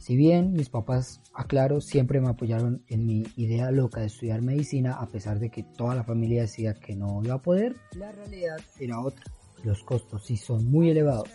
Si 0.00 0.16
bien 0.16 0.52
mis 0.52 0.68
papás, 0.68 1.20
aclaro, 1.32 1.80
siempre 1.80 2.20
me 2.20 2.30
apoyaron 2.30 2.82
en 2.88 3.06
mi 3.06 3.22
idea 3.36 3.70
loca 3.70 4.00
de 4.00 4.06
estudiar 4.06 4.42
medicina, 4.42 4.94
a 4.94 5.06
pesar 5.06 5.38
de 5.38 5.50
que 5.50 5.62
toda 5.62 5.94
la 5.94 6.02
familia 6.02 6.42
decía 6.42 6.74
que 6.74 6.96
no 6.96 7.22
iba 7.22 7.36
a 7.36 7.42
poder, 7.42 7.76
la 7.96 8.10
realidad 8.10 8.58
era 8.80 8.98
otra. 8.98 9.22
Los 9.62 9.84
costos 9.84 10.26
sí 10.26 10.36
son 10.36 10.68
muy 10.72 10.90
elevados. 10.90 11.30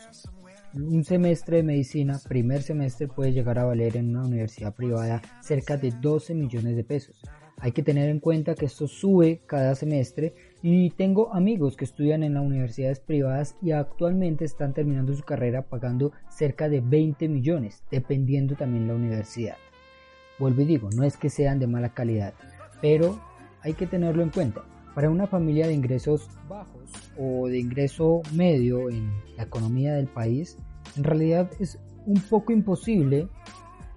Un 0.74 1.06
semestre 1.06 1.58
de 1.58 1.64
medicina, 1.64 2.20
primer 2.28 2.62
semestre, 2.62 3.08
puede 3.08 3.32
llegar 3.32 3.58
a 3.58 3.64
valer 3.64 3.96
en 3.96 4.10
una 4.10 4.28
universidad 4.28 4.76
privada 4.76 5.22
cerca 5.42 5.78
de 5.78 5.92
12 5.92 6.36
millones 6.36 6.76
de 6.76 6.84
pesos. 6.84 7.22
Hay 7.60 7.72
que 7.72 7.82
tener 7.82 8.10
en 8.10 8.20
cuenta 8.20 8.54
que 8.54 8.66
esto 8.66 8.88
sube 8.88 9.42
cada 9.48 9.74
semestre 9.74 10.36
y 10.62 10.92
tengo 10.92 11.34
amigos 11.34 11.76
que 11.76 11.86
estudian 11.86 12.22
en 12.22 12.36
las 12.36 12.44
universidades 12.44 13.00
privadas 13.00 13.56
y 13.64 13.72
actualmente 13.72 14.46
están 14.46 14.76
terminando 14.76 15.16
su 15.16 15.24
carrera 15.24 15.64
pagando 15.64 16.12
cerca 16.30 16.70
de 16.70 16.82
20 16.82 17.28
millones, 17.28 17.84
dependiendo 17.90 18.56
también 18.56 18.88
la 18.88 18.94
universidad. 18.94 19.56
Vuelvo 20.38 20.62
y 20.62 20.66
digo, 20.66 20.90
no 20.96 21.04
es 21.04 21.18
que 21.18 21.32
sean 21.32 21.58
de 21.58 21.66
mala 21.66 21.96
calidad, 21.96 22.36
pero 22.80 23.20
hay 23.62 23.74
que 23.74 23.88
tenerlo 23.88 24.22
en 24.22 24.30
cuenta. 24.30 24.64
Para 24.94 25.10
una 25.10 25.26
familia 25.26 25.66
de 25.66 25.74
ingresos 25.74 26.30
bajos 26.48 27.12
o 27.18 27.48
de 27.48 27.58
ingreso 27.58 28.22
medio 28.34 28.92
en 28.92 29.12
la 29.36 29.44
economía 29.44 29.96
del 29.96 30.08
país, 30.08 30.60
en 30.96 31.04
realidad 31.04 31.50
es 31.60 31.80
un 32.06 32.22
poco 32.22 32.52
imposible 32.52 33.28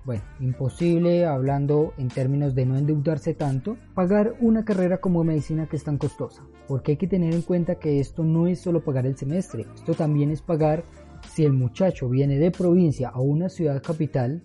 Bueno, 0.05 0.23
imposible, 0.41 1.27
hablando 1.27 1.93
en 1.99 2.09
términos 2.09 2.55
de 2.55 2.65
no 2.65 2.79
endeudarse 2.79 3.35
tanto, 3.35 3.77
pagar 3.95 4.35
una 4.41 4.65
carrera 4.65 4.99
como 4.99 5.25
medicina 5.25 5.67
que 5.67 5.77
es 5.77 5.85
tan 5.85 5.99
costosa. 5.99 6.43
Porque 6.67 6.93
hay 6.93 6.97
que 6.97 7.07
tener 7.07 7.35
en 7.35 7.43
cuenta 7.43 7.75
que 7.75 8.01
esto 8.01 8.25
no 8.25 8.47
es 8.47 8.61
solo 8.61 8.83
pagar 8.83 9.07
el 9.07 9.17
semestre, 9.17 9.67
esto 9.75 9.93
también 9.93 10.31
es 10.31 10.41
pagar 10.41 10.85
si 11.29 11.45
el 11.45 11.53
muchacho 11.53 12.09
viene 12.09 12.39
de 12.39 12.51
provincia 12.51 13.11
a 13.11 13.21
una 13.21 13.51
ciudad 13.51 13.83
capital, 13.83 14.43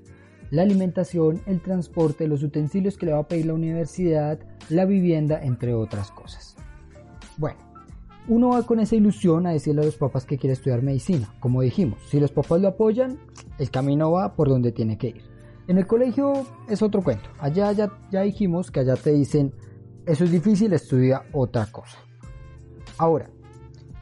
la 0.51 0.62
alimentación, 0.62 1.41
el 1.45 1.62
transporte, 1.62 2.27
los 2.27 2.43
utensilios 2.43 2.97
que 2.97 3.05
le 3.05 3.13
va 3.13 3.19
a 3.19 3.27
pedir 3.27 3.45
la 3.45 3.53
universidad, 3.53 4.39
la 4.69 4.85
vivienda, 4.85 5.41
entre 5.41 5.74
otras 5.74 6.12
cosas. 6.12 6.57
Bueno, 7.38 7.57
uno 8.27 8.50
va 8.50 8.63
con 8.63 8.79
esa 8.79 8.95
ilusión 8.95 9.47
a 9.47 9.51
decirle 9.51 9.81
a 9.81 9.85
los 9.85 9.95
papás 9.95 10.25
que 10.25 10.38
quiere 10.38 10.53
estudiar 10.53 10.81
medicina. 10.81 11.33
Como 11.39 11.62
dijimos, 11.62 12.00
si 12.09 12.19
los 12.19 12.31
papás 12.31 12.59
lo 12.59 12.67
apoyan, 12.67 13.17
el 13.57 13.71
camino 13.71 14.12
va 14.12 14.35
por 14.35 14.50
donde 14.50 14.71
tiene 14.71 14.97
que 14.97 15.07
ir. 15.07 15.35
En 15.67 15.79
el 15.79 15.88
colegio 15.88 16.45
es 16.69 16.81
otro 16.81 17.01
cuento. 17.01 17.29
Allá 17.39 17.72
ya, 17.72 18.22
dijimos 18.22 18.69
que 18.69 18.81
allá 18.81 18.95
te 18.95 19.12
dicen, 19.12 19.53
eso 20.05 20.24
es 20.24 20.31
difícil, 20.31 20.74
estudia 20.74 21.24
otra 21.31 21.65
cosa. 21.67 21.98
Ahora, 22.98 23.29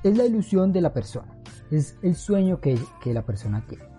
es 0.03 0.17
la 0.17 0.25
ilusión 0.25 0.73
de 0.73 0.81
la 0.81 0.93
persona, 0.93 1.39
es 1.71 1.97
el 2.01 2.15
sueño 2.15 2.59
que, 2.59 2.77
que 3.01 3.13
la 3.13 3.25
persona 3.25 3.65
quiere. 3.65 3.93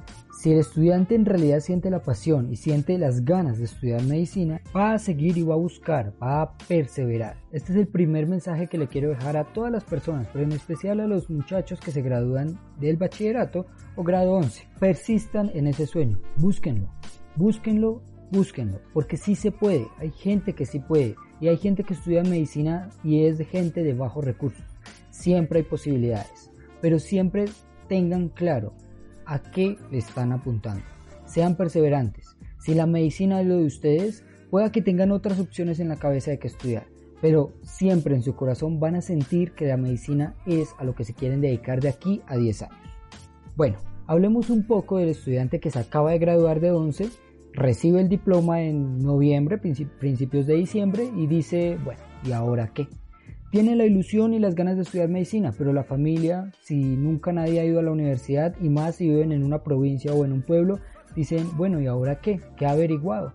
Si 0.44 0.52
el 0.52 0.58
estudiante 0.58 1.14
en 1.14 1.24
realidad 1.24 1.60
siente 1.60 1.88
la 1.88 2.02
pasión 2.02 2.52
y 2.52 2.56
siente 2.56 2.98
las 2.98 3.24
ganas 3.24 3.56
de 3.56 3.64
estudiar 3.64 4.02
medicina, 4.02 4.60
va 4.76 4.92
a 4.92 4.98
seguir 4.98 5.38
y 5.38 5.42
va 5.42 5.54
a 5.54 5.56
buscar, 5.56 6.12
va 6.22 6.42
a 6.42 6.58
perseverar. 6.68 7.38
Este 7.50 7.72
es 7.72 7.78
el 7.78 7.86
primer 7.86 8.26
mensaje 8.26 8.66
que 8.66 8.76
le 8.76 8.86
quiero 8.86 9.08
dejar 9.08 9.38
a 9.38 9.44
todas 9.44 9.72
las 9.72 9.84
personas, 9.84 10.28
pero 10.30 10.44
en 10.44 10.52
especial 10.52 11.00
a 11.00 11.06
los 11.06 11.30
muchachos 11.30 11.80
que 11.80 11.92
se 11.92 12.02
gradúan 12.02 12.60
del 12.78 12.98
bachillerato 12.98 13.64
o 13.96 14.04
grado 14.04 14.34
11. 14.34 14.68
Persistan 14.78 15.50
en 15.54 15.66
ese 15.66 15.86
sueño, 15.86 16.20
búsquenlo, 16.36 16.90
búsquenlo, 17.36 18.02
búsquenlo, 18.30 18.80
porque 18.92 19.16
sí 19.16 19.34
se 19.34 19.52
puede, 19.52 19.86
hay 19.98 20.10
gente 20.10 20.54
que 20.54 20.66
sí 20.66 20.78
puede 20.78 21.16
y 21.40 21.48
hay 21.48 21.56
gente 21.56 21.84
que 21.84 21.94
estudia 21.94 22.22
medicina 22.22 22.90
y 23.02 23.24
es 23.24 23.38
gente 23.48 23.82
de 23.82 23.94
bajos 23.94 24.24
recursos. 24.24 24.64
Siempre 25.10 25.60
hay 25.60 25.64
posibilidades, 25.64 26.50
pero 26.80 26.98
siempre 26.98 27.46
tengan 27.88 28.28
claro 28.28 28.72
a 29.26 29.40
qué 29.40 29.76
le 29.90 29.98
están 29.98 30.32
apuntando. 30.32 30.84
Sean 31.26 31.56
perseverantes. 31.56 32.36
Si 32.58 32.74
la 32.74 32.86
medicina 32.86 33.40
es 33.40 33.46
lo 33.46 33.56
de 33.56 33.66
ustedes, 33.66 34.24
pueda 34.50 34.72
que 34.72 34.82
tengan 34.82 35.10
otras 35.10 35.40
opciones 35.40 35.80
en 35.80 35.88
la 35.88 35.96
cabeza 35.96 36.30
de 36.30 36.38
que 36.38 36.48
estudiar, 36.48 36.86
pero 37.20 37.52
siempre 37.62 38.14
en 38.14 38.22
su 38.22 38.34
corazón 38.34 38.80
van 38.80 38.96
a 38.96 39.00
sentir 39.00 39.52
que 39.52 39.66
la 39.66 39.76
medicina 39.76 40.34
es 40.46 40.74
a 40.78 40.84
lo 40.84 40.94
que 40.94 41.04
se 41.04 41.14
quieren 41.14 41.40
dedicar 41.40 41.80
de 41.80 41.88
aquí 41.88 42.22
a 42.26 42.36
10 42.36 42.62
años. 42.62 42.78
Bueno, 43.56 43.78
hablemos 44.06 44.50
un 44.50 44.66
poco 44.66 44.98
del 44.98 45.10
estudiante 45.10 45.60
que 45.60 45.70
se 45.70 45.78
acaba 45.78 46.12
de 46.12 46.18
graduar 46.18 46.60
de 46.60 46.70
11, 46.70 47.08
recibe 47.54 48.00
el 48.00 48.08
diploma 48.08 48.62
en 48.62 48.98
noviembre, 48.98 49.58
principios 49.58 50.46
de 50.46 50.54
diciembre 50.54 51.08
y 51.16 51.26
dice, 51.26 51.78
bueno, 51.84 52.00
¿y 52.24 52.32
ahora 52.32 52.68
qué? 52.68 52.88
Tiene 53.50 53.76
la 53.76 53.84
ilusión 53.84 54.34
y 54.34 54.40
las 54.40 54.56
ganas 54.56 54.76
de 54.76 54.82
estudiar 54.82 55.08
medicina, 55.08 55.52
pero 55.56 55.72
la 55.72 55.84
familia, 55.84 56.50
si 56.60 56.96
nunca 56.96 57.32
nadie 57.32 57.60
ha 57.60 57.64
ido 57.64 57.78
a 57.78 57.82
la 57.82 57.92
universidad 57.92 58.56
y 58.60 58.68
más 58.68 58.96
si 58.96 59.08
viven 59.08 59.30
en 59.30 59.44
una 59.44 59.62
provincia 59.62 60.12
o 60.12 60.24
en 60.24 60.32
un 60.32 60.42
pueblo, 60.42 60.80
dicen, 61.14 61.46
bueno, 61.56 61.80
¿y 61.80 61.86
ahora 61.86 62.20
qué? 62.20 62.40
¿Qué 62.56 62.66
ha 62.66 62.72
averiguado? 62.72 63.32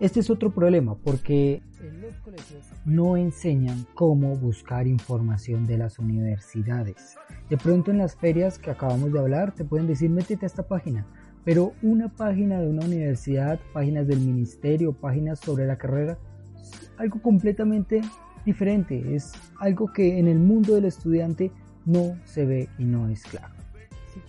Este 0.00 0.20
es 0.20 0.28
otro 0.28 0.50
problema 0.50 0.96
porque 0.96 1.62
en 1.80 2.02
los 2.02 2.14
colegios 2.16 2.66
no 2.84 3.16
enseñan 3.16 3.86
cómo 3.94 4.36
buscar 4.36 4.86
información 4.86 5.66
de 5.66 5.78
las 5.78 5.98
universidades. 5.98 7.16
De 7.48 7.56
pronto 7.56 7.90
en 7.90 7.98
las 7.98 8.16
ferias 8.16 8.58
que 8.58 8.70
acabamos 8.70 9.12
de 9.12 9.20
hablar 9.20 9.54
te 9.54 9.64
pueden 9.64 9.86
decir 9.86 10.10
métete 10.10 10.44
a 10.44 10.48
esta 10.48 10.66
página, 10.66 11.06
pero 11.44 11.72
una 11.82 12.08
página 12.08 12.60
de 12.60 12.68
una 12.68 12.84
universidad, 12.84 13.60
páginas 13.72 14.06
del 14.06 14.20
ministerio, 14.20 14.92
páginas 14.92 15.40
sobre 15.40 15.66
la 15.66 15.76
carrera, 15.76 16.18
algo 16.98 17.20
completamente 17.20 18.00
diferente, 18.44 19.14
es 19.14 19.32
algo 19.58 19.92
que 19.92 20.18
en 20.18 20.28
el 20.28 20.38
mundo 20.38 20.74
del 20.74 20.84
estudiante 20.84 21.50
no 21.84 22.16
se 22.24 22.44
ve 22.46 22.68
y 22.78 22.84
no 22.84 23.08
es 23.08 23.22
claro. 23.24 23.51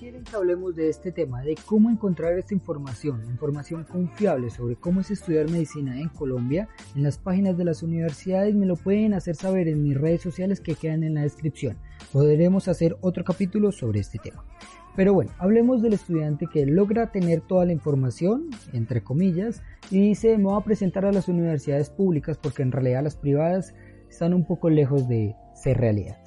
Quieren 0.03 0.25
que 0.25 0.35
hablemos 0.35 0.75
de 0.75 0.89
este 0.89 1.13
tema, 1.13 1.43
de 1.43 1.55
cómo 1.65 1.89
encontrar 1.89 2.37
esta 2.37 2.53
información, 2.53 3.23
información 3.29 3.85
confiable 3.85 4.49
sobre 4.49 4.75
cómo 4.75 4.99
es 4.99 5.09
estudiar 5.11 5.49
medicina 5.49 5.97
en 5.97 6.09
Colombia, 6.09 6.67
en 6.93 7.03
las 7.03 7.17
páginas 7.17 7.57
de 7.57 7.63
las 7.63 7.83
universidades 7.83 8.53
me 8.53 8.65
lo 8.65 8.75
pueden 8.75 9.13
hacer 9.13 9.37
saber 9.37 9.69
en 9.69 9.81
mis 9.81 9.95
redes 9.95 10.21
sociales 10.21 10.59
que 10.59 10.75
quedan 10.75 11.03
en 11.03 11.13
la 11.13 11.21
descripción. 11.21 11.77
Podremos 12.11 12.67
hacer 12.67 12.97
otro 12.99 13.23
capítulo 13.23 13.71
sobre 13.71 14.01
este 14.01 14.19
tema. 14.19 14.43
Pero 14.97 15.13
bueno, 15.13 15.31
hablemos 15.37 15.81
del 15.81 15.93
estudiante 15.93 16.47
que 16.51 16.65
logra 16.65 17.13
tener 17.13 17.39
toda 17.39 17.63
la 17.63 17.71
información, 17.71 18.49
entre 18.73 19.05
comillas, 19.05 19.63
y 19.89 20.01
dice 20.01 20.37
me 20.37 20.43
voy 20.43 20.59
a 20.59 20.65
presentar 20.65 21.05
a 21.05 21.13
las 21.13 21.29
universidades 21.29 21.89
públicas 21.89 22.37
porque 22.37 22.61
en 22.61 22.73
realidad 22.73 23.03
las 23.03 23.15
privadas 23.15 23.73
están 24.09 24.33
un 24.33 24.45
poco 24.45 24.69
lejos 24.69 25.07
de 25.07 25.33
ser 25.55 25.77
realidad. 25.77 26.22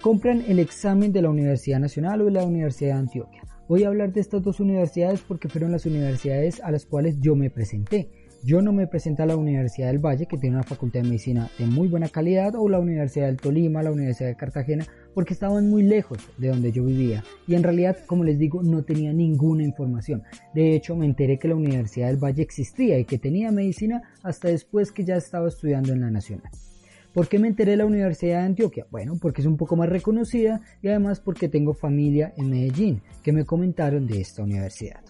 Compran 0.00 0.44
el 0.46 0.60
examen 0.60 1.12
de 1.12 1.22
la 1.22 1.30
Universidad 1.30 1.80
Nacional 1.80 2.20
o 2.20 2.26
de 2.26 2.30
la 2.30 2.44
Universidad 2.44 2.94
de 2.94 3.00
Antioquia. 3.00 3.42
Voy 3.68 3.82
a 3.82 3.88
hablar 3.88 4.12
de 4.12 4.20
estas 4.20 4.44
dos 4.44 4.60
universidades 4.60 5.22
porque 5.26 5.48
fueron 5.48 5.72
las 5.72 5.86
universidades 5.86 6.60
a 6.60 6.70
las 6.70 6.86
cuales 6.86 7.18
yo 7.20 7.34
me 7.34 7.50
presenté. 7.50 8.08
Yo 8.44 8.62
no 8.62 8.72
me 8.72 8.86
presenté 8.86 9.24
a 9.24 9.26
la 9.26 9.36
Universidad 9.36 9.88
del 9.88 9.98
Valle, 9.98 10.26
que 10.26 10.38
tiene 10.38 10.54
una 10.54 10.62
facultad 10.62 11.00
de 11.00 11.08
medicina 11.08 11.50
de 11.58 11.66
muy 11.66 11.88
buena 11.88 12.08
calidad, 12.08 12.54
o 12.54 12.68
la 12.68 12.78
Universidad 12.78 13.26
del 13.26 13.38
Tolima, 13.38 13.82
la 13.82 13.90
Universidad 13.90 14.28
de 14.28 14.36
Cartagena, 14.36 14.86
porque 15.14 15.34
estaban 15.34 15.68
muy 15.68 15.82
lejos 15.82 16.18
de 16.38 16.46
donde 16.46 16.70
yo 16.70 16.84
vivía. 16.84 17.24
Y 17.48 17.56
en 17.56 17.64
realidad, 17.64 17.96
como 18.06 18.22
les 18.22 18.38
digo, 18.38 18.62
no 18.62 18.84
tenía 18.84 19.12
ninguna 19.12 19.64
información. 19.64 20.22
De 20.54 20.76
hecho, 20.76 20.94
me 20.94 21.06
enteré 21.06 21.40
que 21.40 21.48
la 21.48 21.56
Universidad 21.56 22.06
del 22.06 22.22
Valle 22.22 22.42
existía 22.42 22.96
y 23.00 23.04
que 23.04 23.18
tenía 23.18 23.50
medicina 23.50 24.02
hasta 24.22 24.46
después 24.46 24.92
que 24.92 25.04
ya 25.04 25.16
estaba 25.16 25.48
estudiando 25.48 25.92
en 25.92 26.02
la 26.02 26.10
Nacional. 26.12 26.52
¿Por 27.18 27.26
qué 27.26 27.40
me 27.40 27.48
enteré 27.48 27.72
de 27.72 27.78
la 27.78 27.84
Universidad 27.84 28.38
de 28.38 28.46
Antioquia? 28.46 28.86
Bueno, 28.92 29.14
porque 29.20 29.40
es 29.40 29.46
un 29.48 29.56
poco 29.56 29.74
más 29.74 29.88
reconocida 29.88 30.60
y 30.80 30.86
además 30.86 31.18
porque 31.18 31.48
tengo 31.48 31.74
familia 31.74 32.32
en 32.36 32.48
Medellín 32.48 33.02
que 33.24 33.32
me 33.32 33.44
comentaron 33.44 34.06
de 34.06 34.20
esta 34.20 34.44
universidad. 34.44 35.00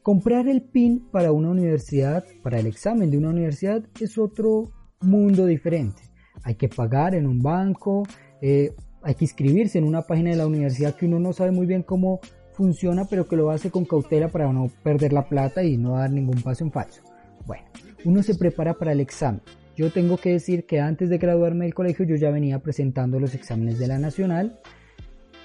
Comprar 0.00 0.46
el 0.46 0.62
PIN 0.62 1.08
para 1.10 1.32
una 1.32 1.50
universidad, 1.50 2.24
para 2.44 2.60
el 2.60 2.68
examen 2.68 3.10
de 3.10 3.18
una 3.18 3.30
universidad, 3.30 3.82
es 4.00 4.16
otro 4.16 4.70
mundo 5.00 5.44
diferente. 5.44 6.00
Hay 6.44 6.54
que 6.54 6.68
pagar 6.68 7.16
en 7.16 7.26
un 7.26 7.42
banco, 7.42 8.04
eh, 8.40 8.72
hay 9.02 9.16
que 9.16 9.24
inscribirse 9.24 9.76
en 9.76 9.86
una 9.86 10.02
página 10.02 10.30
de 10.30 10.36
la 10.36 10.46
universidad 10.46 10.94
que 10.94 11.06
uno 11.06 11.18
no 11.18 11.32
sabe 11.32 11.50
muy 11.50 11.66
bien 11.66 11.82
cómo 11.82 12.20
funciona, 12.52 13.06
pero 13.06 13.26
que 13.26 13.34
lo 13.34 13.50
hace 13.50 13.72
con 13.72 13.84
cautela 13.86 14.28
para 14.28 14.52
no 14.52 14.70
perder 14.84 15.12
la 15.12 15.28
plata 15.28 15.64
y 15.64 15.76
no 15.76 15.96
dar 15.96 16.12
ningún 16.12 16.40
paso 16.42 16.62
en 16.62 16.70
falso. 16.70 17.02
Bueno, 17.44 17.64
uno 18.04 18.22
se 18.22 18.36
prepara 18.36 18.74
para 18.74 18.92
el 18.92 19.00
examen. 19.00 19.42
Yo 19.80 19.90
tengo 19.90 20.18
que 20.18 20.32
decir 20.32 20.66
que 20.66 20.78
antes 20.78 21.08
de 21.08 21.16
graduarme 21.16 21.64
del 21.64 21.72
colegio 21.72 22.04
yo 22.04 22.14
ya 22.14 22.30
venía 22.30 22.58
presentando 22.58 23.18
los 23.18 23.34
exámenes 23.34 23.78
de 23.78 23.88
la 23.88 23.98
nacional 23.98 24.60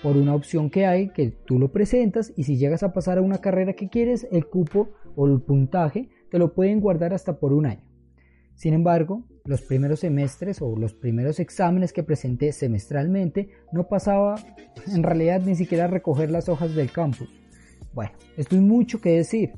por 0.04 0.18
una 0.18 0.36
opción 0.36 0.70
que 0.70 0.86
hay 0.86 1.08
que 1.08 1.30
tú 1.32 1.58
lo 1.58 1.72
presentas 1.72 2.34
y 2.36 2.44
si 2.44 2.58
llegas 2.58 2.84
a 2.84 2.92
pasar 2.92 3.18
a 3.18 3.22
una 3.22 3.38
carrera 3.38 3.72
que 3.78 3.88
quieres, 3.88 4.28
el 4.34 4.48
cupo 4.48 4.90
o 5.16 5.26
el 5.26 5.40
puntaje 5.40 6.10
te 6.30 6.38
lo 6.38 6.54
pueden 6.54 6.82
guardar 6.82 7.14
hasta 7.14 7.40
por 7.40 7.54
un 7.54 7.66
año. 7.66 7.86
Sin 8.56 8.74
embargo, 8.74 9.24
los 9.46 9.62
primeros 9.62 10.02
semestres 10.02 10.62
o 10.62 10.76
los 10.76 10.94
primeros 10.94 11.40
exámenes 11.40 11.94
que 11.94 12.04
presenté 12.04 12.52
semestralmente 12.52 13.52
no 13.72 13.88
pasaba 13.88 14.36
en 14.94 15.02
realidad 15.02 15.44
ni 15.46 15.56
siquiera 15.56 15.86
a 15.86 15.88
recoger 15.88 16.30
las 16.30 16.50
hojas 16.50 16.76
del 16.76 16.92
campus. 16.92 17.30
Bueno, 17.94 18.12
esto 18.36 18.58
es 18.58 18.62
mucho 18.62 19.00
que 19.00 19.12
decir, 19.12 19.54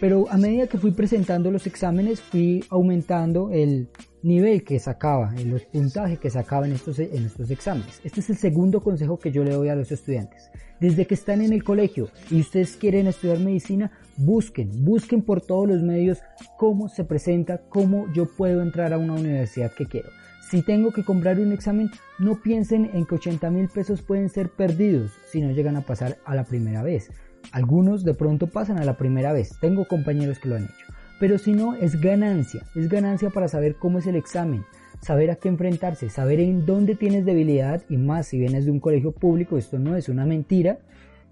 pero 0.00 0.24
a 0.30 0.38
medida 0.38 0.68
que 0.68 0.78
fui 0.78 0.92
presentando 0.92 1.50
los 1.50 1.66
exámenes 1.66 2.22
fui 2.22 2.64
aumentando 2.70 3.50
el 3.50 3.90
nivel 4.22 4.64
que 4.64 4.78
sacaba, 4.78 5.34
en 5.36 5.50
los 5.50 5.64
puntajes 5.64 6.18
que 6.18 6.30
sacaba 6.30 6.66
en 6.66 6.72
estos, 6.72 6.98
en 6.98 7.24
estos 7.24 7.50
exámenes. 7.50 8.00
Este 8.04 8.20
es 8.20 8.30
el 8.30 8.36
segundo 8.36 8.80
consejo 8.80 9.18
que 9.18 9.32
yo 9.32 9.44
le 9.44 9.52
doy 9.52 9.68
a 9.68 9.74
los 9.74 9.90
estudiantes. 9.90 10.50
Desde 10.80 11.06
que 11.06 11.14
están 11.14 11.42
en 11.42 11.52
el 11.52 11.64
colegio 11.64 12.08
y 12.30 12.40
ustedes 12.40 12.76
quieren 12.76 13.06
estudiar 13.06 13.38
medicina, 13.38 13.92
busquen, 14.16 14.84
busquen 14.84 15.22
por 15.22 15.40
todos 15.40 15.68
los 15.68 15.82
medios 15.82 16.18
cómo 16.56 16.88
se 16.88 17.04
presenta, 17.04 17.58
cómo 17.68 18.12
yo 18.12 18.26
puedo 18.26 18.62
entrar 18.62 18.92
a 18.92 18.98
una 18.98 19.14
universidad 19.14 19.72
que 19.72 19.86
quiero. 19.86 20.08
Si 20.50 20.62
tengo 20.62 20.92
que 20.92 21.04
comprar 21.04 21.40
un 21.40 21.52
examen, 21.52 21.90
no 22.18 22.40
piensen 22.42 22.90
en 22.92 23.06
que 23.06 23.14
80 23.14 23.50
mil 23.50 23.68
pesos 23.68 24.02
pueden 24.02 24.28
ser 24.28 24.50
perdidos 24.50 25.12
si 25.30 25.40
no 25.40 25.52
llegan 25.52 25.76
a 25.76 25.82
pasar 25.82 26.18
a 26.24 26.34
la 26.34 26.44
primera 26.44 26.82
vez. 26.82 27.10
Algunos 27.52 28.04
de 28.04 28.14
pronto 28.14 28.48
pasan 28.48 28.78
a 28.78 28.84
la 28.84 28.96
primera 28.96 29.32
vez. 29.32 29.56
Tengo 29.60 29.86
compañeros 29.86 30.38
que 30.38 30.48
lo 30.48 30.56
han 30.56 30.64
hecho 30.64 30.91
pero 31.22 31.38
si 31.38 31.52
no, 31.52 31.76
es 31.76 32.00
ganancia, 32.00 32.66
es 32.74 32.88
ganancia 32.88 33.30
para 33.30 33.46
saber 33.46 33.76
cómo 33.76 34.00
es 34.00 34.08
el 34.08 34.16
examen, 34.16 34.64
saber 35.00 35.30
a 35.30 35.36
qué 35.36 35.48
enfrentarse, 35.48 36.08
saber 36.08 36.40
en 36.40 36.66
dónde 36.66 36.96
tienes 36.96 37.24
debilidad 37.24 37.84
y 37.88 37.96
más 37.96 38.26
si 38.26 38.40
vienes 38.40 38.64
de 38.64 38.72
un 38.72 38.80
colegio 38.80 39.12
público, 39.12 39.56
esto 39.56 39.78
no 39.78 39.94
es 39.94 40.08
una 40.08 40.26
mentira 40.26 40.80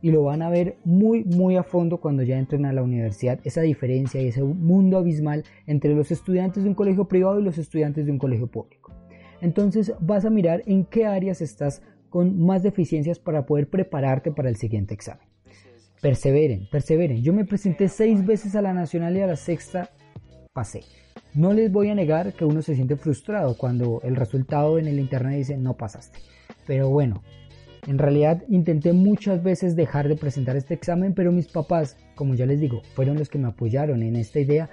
y 0.00 0.12
lo 0.12 0.22
van 0.22 0.42
a 0.42 0.48
ver 0.48 0.76
muy 0.84 1.24
muy 1.24 1.56
a 1.56 1.64
fondo 1.64 1.96
cuando 1.96 2.22
ya 2.22 2.38
entren 2.38 2.66
a 2.66 2.72
la 2.72 2.84
universidad, 2.84 3.40
esa 3.42 3.62
diferencia 3.62 4.22
y 4.22 4.28
ese 4.28 4.44
mundo 4.44 4.96
abismal 4.96 5.42
entre 5.66 5.92
los 5.92 6.12
estudiantes 6.12 6.62
de 6.62 6.68
un 6.68 6.76
colegio 6.76 7.08
privado 7.08 7.40
y 7.40 7.42
los 7.42 7.58
estudiantes 7.58 8.06
de 8.06 8.12
un 8.12 8.18
colegio 8.18 8.46
público. 8.46 8.94
Entonces 9.40 9.92
vas 9.98 10.24
a 10.24 10.30
mirar 10.30 10.62
en 10.66 10.84
qué 10.84 11.04
áreas 11.06 11.40
estás 11.40 11.82
con 12.10 12.40
más 12.40 12.62
deficiencias 12.62 13.18
para 13.18 13.44
poder 13.44 13.68
prepararte 13.68 14.30
para 14.30 14.50
el 14.50 14.54
siguiente 14.54 14.94
examen. 14.94 15.29
Perseveren, 16.00 16.68
perseveren. 16.70 17.22
Yo 17.22 17.32
me 17.32 17.44
presenté 17.44 17.88
seis 17.88 18.24
veces 18.24 18.54
a 18.56 18.62
la 18.62 18.72
nacional 18.72 19.16
y 19.16 19.20
a 19.20 19.26
la 19.26 19.36
sexta 19.36 19.90
pasé. 20.52 20.82
No 21.34 21.52
les 21.52 21.70
voy 21.70 21.90
a 21.90 21.94
negar 21.94 22.32
que 22.32 22.44
uno 22.44 22.62
se 22.62 22.74
siente 22.74 22.96
frustrado 22.96 23.56
cuando 23.56 24.00
el 24.02 24.16
resultado 24.16 24.78
en 24.78 24.88
el 24.88 24.98
internet 24.98 25.38
dice 25.38 25.56
no 25.56 25.76
pasaste. 25.76 26.18
Pero 26.66 26.88
bueno, 26.88 27.22
en 27.86 27.98
realidad 27.98 28.42
intenté 28.48 28.92
muchas 28.92 29.42
veces 29.42 29.76
dejar 29.76 30.08
de 30.08 30.16
presentar 30.16 30.56
este 30.56 30.74
examen, 30.74 31.14
pero 31.14 31.32
mis 31.32 31.48
papás, 31.48 31.96
como 32.14 32.34
ya 32.34 32.46
les 32.46 32.60
digo, 32.60 32.82
fueron 32.94 33.16
los 33.16 33.28
que 33.28 33.38
me 33.38 33.48
apoyaron 33.48 34.02
en 34.02 34.16
esta 34.16 34.40
idea, 34.40 34.70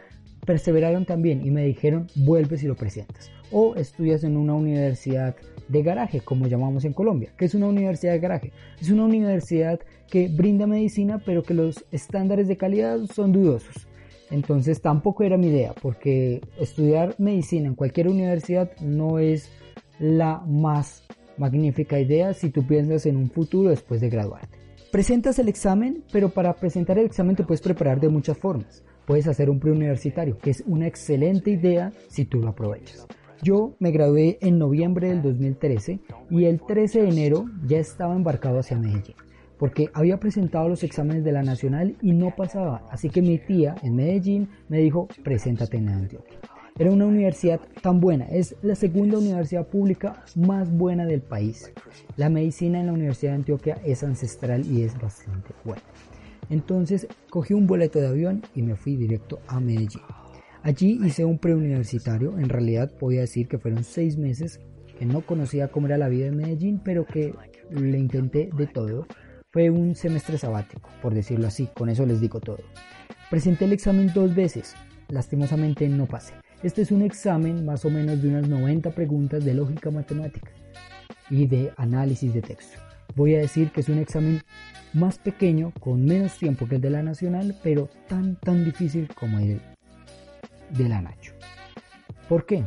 perseveraron 0.48 1.06
también 1.06 1.46
y 1.46 1.52
me 1.52 1.66
dijeron 1.66 2.08
vuelves 2.16 2.64
y 2.64 2.68
lo 2.68 2.76
presentas. 2.76 3.30
O 3.52 3.76
estudias 3.76 4.24
en 4.24 4.38
una 4.38 4.54
universidad 4.54 5.36
de 5.68 5.84
garaje, 5.84 6.22
como 6.22 6.48
llamamos 6.48 6.86
en 6.86 6.94
Colombia. 6.94 7.34
que 7.38 7.46
es 7.46 7.54
una 7.54 7.68
universidad 7.68 8.14
de 8.14 8.20
garaje? 8.20 8.52
Es 8.82 8.90
una 8.90 9.04
universidad 9.04 9.80
que 10.10 10.30
brinda 10.30 10.66
medicina, 10.66 11.22
pero 11.24 11.44
que 11.44 11.54
los 11.54 11.86
estándares 11.92 12.48
de 12.48 12.56
calidad 12.56 12.98
son 13.14 13.34
dudosos. 13.34 13.88
Entonces 14.32 14.82
tampoco 14.82 15.24
era 15.24 15.38
mi 15.38 15.48
idea, 15.48 15.74
porque 15.82 16.42
estudiar 16.60 17.16
medicina 17.18 17.68
en 17.68 17.76
cualquier 17.76 18.08
universidad 18.08 18.72
no 18.82 19.20
es 19.20 19.52
la 20.00 20.40
más 20.48 21.04
magnífica 21.38 22.00
idea 22.00 22.34
si 22.34 22.50
tú 22.50 22.66
piensas 22.66 23.06
en 23.06 23.18
un 23.18 23.30
futuro 23.30 23.70
después 23.70 24.00
de 24.00 24.10
graduarte. 24.10 24.58
Presentas 24.92 25.40
el 25.40 25.50
examen, 25.50 26.04
pero 26.14 26.30
para 26.30 26.54
presentar 26.56 26.98
el 26.98 27.06
examen 27.06 27.36
te 27.36 27.44
puedes 27.44 27.62
preparar 27.62 28.00
de 28.00 28.08
muchas 28.08 28.38
formas. 28.38 28.84
Puedes 29.08 29.28
hacer 29.28 29.50
un 29.50 29.62
preuniversitario, 29.62 30.38
que 30.38 30.50
es 30.50 30.66
una 30.68 30.86
excelente 30.86 31.50
idea 31.50 31.94
si 32.10 32.26
tú 32.26 32.42
lo 32.42 32.50
aprovechas. 32.50 33.08
Yo 33.42 33.74
me 33.80 33.92
gradué 33.92 34.38
en 34.42 34.60
noviembre 34.60 35.08
del 35.08 35.22
2013 35.22 36.02
y 36.30 36.44
el 36.44 36.60
13 36.60 37.04
de 37.04 37.10
enero 37.10 37.46
ya 37.66 37.80
estaba 37.80 38.14
embarcado 38.14 38.60
hacia 38.60 38.78
Medellín 38.78 39.16
porque 39.58 39.90
había 39.94 40.20
presentado 40.20 40.68
los 40.68 40.84
exámenes 40.84 41.24
de 41.24 41.32
la 41.32 41.42
nacional 41.42 41.96
y 42.02 42.12
no 42.12 42.36
pasaba. 42.36 42.84
Así 42.92 43.10
que 43.10 43.22
mi 43.22 43.38
tía 43.38 43.76
en 43.82 43.96
Medellín 43.96 44.50
me 44.68 44.80
dijo, 44.80 45.08
preséntate 45.24 45.78
en 45.78 45.88
Antioquia. 45.88 46.38
Era 46.78 46.92
una 46.92 47.06
universidad 47.06 47.62
tan 47.82 48.02
buena, 48.02 48.26
es 48.26 48.56
la 48.62 48.76
segunda 48.76 49.18
universidad 49.18 49.66
pública 49.68 50.24
más 50.36 50.70
buena 50.70 51.06
del 51.06 51.22
país. 51.22 51.72
La 52.18 52.30
medicina 52.30 52.80
en 52.82 52.88
la 52.88 52.94
Universidad 52.94 53.32
de 53.32 53.38
Antioquia 53.38 53.78
es 53.84 54.04
ancestral 54.04 54.64
y 54.64 54.84
es 54.84 55.00
bastante 55.00 55.56
buena. 55.64 55.82
Entonces 56.50 57.08
cogí 57.30 57.54
un 57.54 57.68
boleto 57.68 58.00
de 58.00 58.08
avión 58.08 58.44
y 58.56 58.62
me 58.62 58.76
fui 58.76 58.96
directo 58.96 59.40
a 59.48 59.60
Medellín. 59.60 60.02
Allí 60.64 61.00
hice 61.04 61.24
un 61.24 61.40
preuniversitario, 61.40 62.38
en 62.38 62.50
realidad 62.50 62.92
podía 62.92 63.22
decir 63.22 63.48
que 63.48 63.58
fueron 63.58 63.84
seis 63.84 64.18
meses, 64.18 64.60
que 64.98 65.06
no 65.06 65.22
conocía 65.22 65.70
cómo 65.70 65.88
era 65.88 65.98
la 65.98 66.10
vida 66.10 66.28
en 66.28 66.38
Medellín, 66.38 66.82
pero 66.84 67.06
que 67.06 67.34
le 67.70 67.98
intenté 67.98 68.50
de 68.56 68.68
todo. 68.68 69.06
Fue 69.52 69.70
un 69.70 69.96
semestre 69.96 70.38
sabático, 70.38 70.90
por 71.02 71.14
decirlo 71.14 71.48
así, 71.48 71.70
con 71.74 71.90
eso 71.90 72.06
les 72.06 72.20
digo 72.20 72.40
todo. 72.40 72.60
Presenté 73.30 73.66
el 73.66 73.74
examen 73.74 74.12
dos 74.14 74.36
veces, 74.36 74.76
lastimosamente 75.10 75.88
no 75.88 76.06
pasé. 76.06 76.34
Este 76.64 76.82
es 76.82 76.92
un 76.92 77.02
examen 77.02 77.66
más 77.66 77.86
o 77.86 77.90
menos 77.90 78.22
de 78.22 78.30
unas 78.30 78.48
90 78.48 78.92
preguntas 78.92 79.46
de 79.46 79.54
lógica 79.54 79.92
matemática 79.92 80.52
y 81.30 81.46
de 81.46 81.72
análisis 81.78 82.34
de 82.34 82.42
texto. 82.42 82.87
Voy 83.18 83.34
a 83.34 83.40
decir 83.40 83.72
que 83.72 83.82
es 83.82 83.90
un 83.90 83.98
examen 83.98 84.44
más 84.94 85.18
pequeño, 85.18 85.74
con 85.80 86.06
menos 86.06 86.38
tiempo 86.38 86.68
que 86.68 86.76
el 86.76 86.82
de 86.82 86.92
la 86.92 87.02
nacional, 87.02 87.56
pero 87.64 87.90
tan 88.08 88.36
tan 88.36 88.64
difícil 88.64 89.08
como 89.16 89.40
el 89.40 89.60
de 90.70 90.88
la 90.88 91.02
Nacho. 91.02 91.34
¿Por 92.30 92.46
qué? 92.46 92.64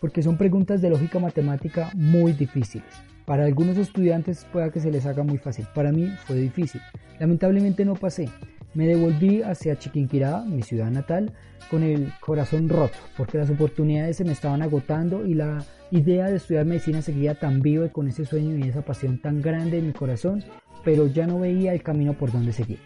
Porque 0.00 0.24
son 0.24 0.36
preguntas 0.36 0.82
de 0.82 0.90
lógica 0.90 1.20
matemática 1.20 1.92
muy 1.94 2.32
difíciles. 2.32 2.88
Para 3.26 3.44
algunos 3.44 3.76
estudiantes 3.76 4.44
pueda 4.52 4.72
que 4.72 4.80
se 4.80 4.90
les 4.90 5.06
haga 5.06 5.22
muy 5.22 5.38
fácil. 5.38 5.68
Para 5.72 5.92
mí 5.92 6.12
fue 6.26 6.34
difícil. 6.34 6.80
Lamentablemente 7.20 7.84
no 7.84 7.94
pasé. 7.94 8.28
Me 8.74 8.86
devolví 8.86 9.42
hacia 9.42 9.78
Chiquinquirá, 9.78 10.44
mi 10.46 10.62
ciudad 10.62 10.90
natal, 10.90 11.32
con 11.70 11.82
el 11.82 12.10
corazón 12.20 12.70
roto, 12.70 12.96
porque 13.18 13.36
las 13.36 13.50
oportunidades 13.50 14.16
se 14.16 14.24
me 14.24 14.32
estaban 14.32 14.62
agotando 14.62 15.26
y 15.26 15.34
la 15.34 15.62
idea 15.90 16.28
de 16.28 16.36
estudiar 16.36 16.64
medicina 16.64 17.02
seguía 17.02 17.34
tan 17.34 17.60
viva 17.60 17.86
y 17.86 17.90
con 17.90 18.08
ese 18.08 18.24
sueño 18.24 18.56
y 18.56 18.68
esa 18.68 18.82
pasión 18.82 19.20
tan 19.20 19.42
grande 19.42 19.78
en 19.78 19.88
mi 19.88 19.92
corazón, 19.92 20.42
pero 20.84 21.06
ya 21.06 21.26
no 21.26 21.38
veía 21.38 21.74
el 21.74 21.82
camino 21.82 22.14
por 22.14 22.32
donde 22.32 22.52
seguir. 22.52 22.78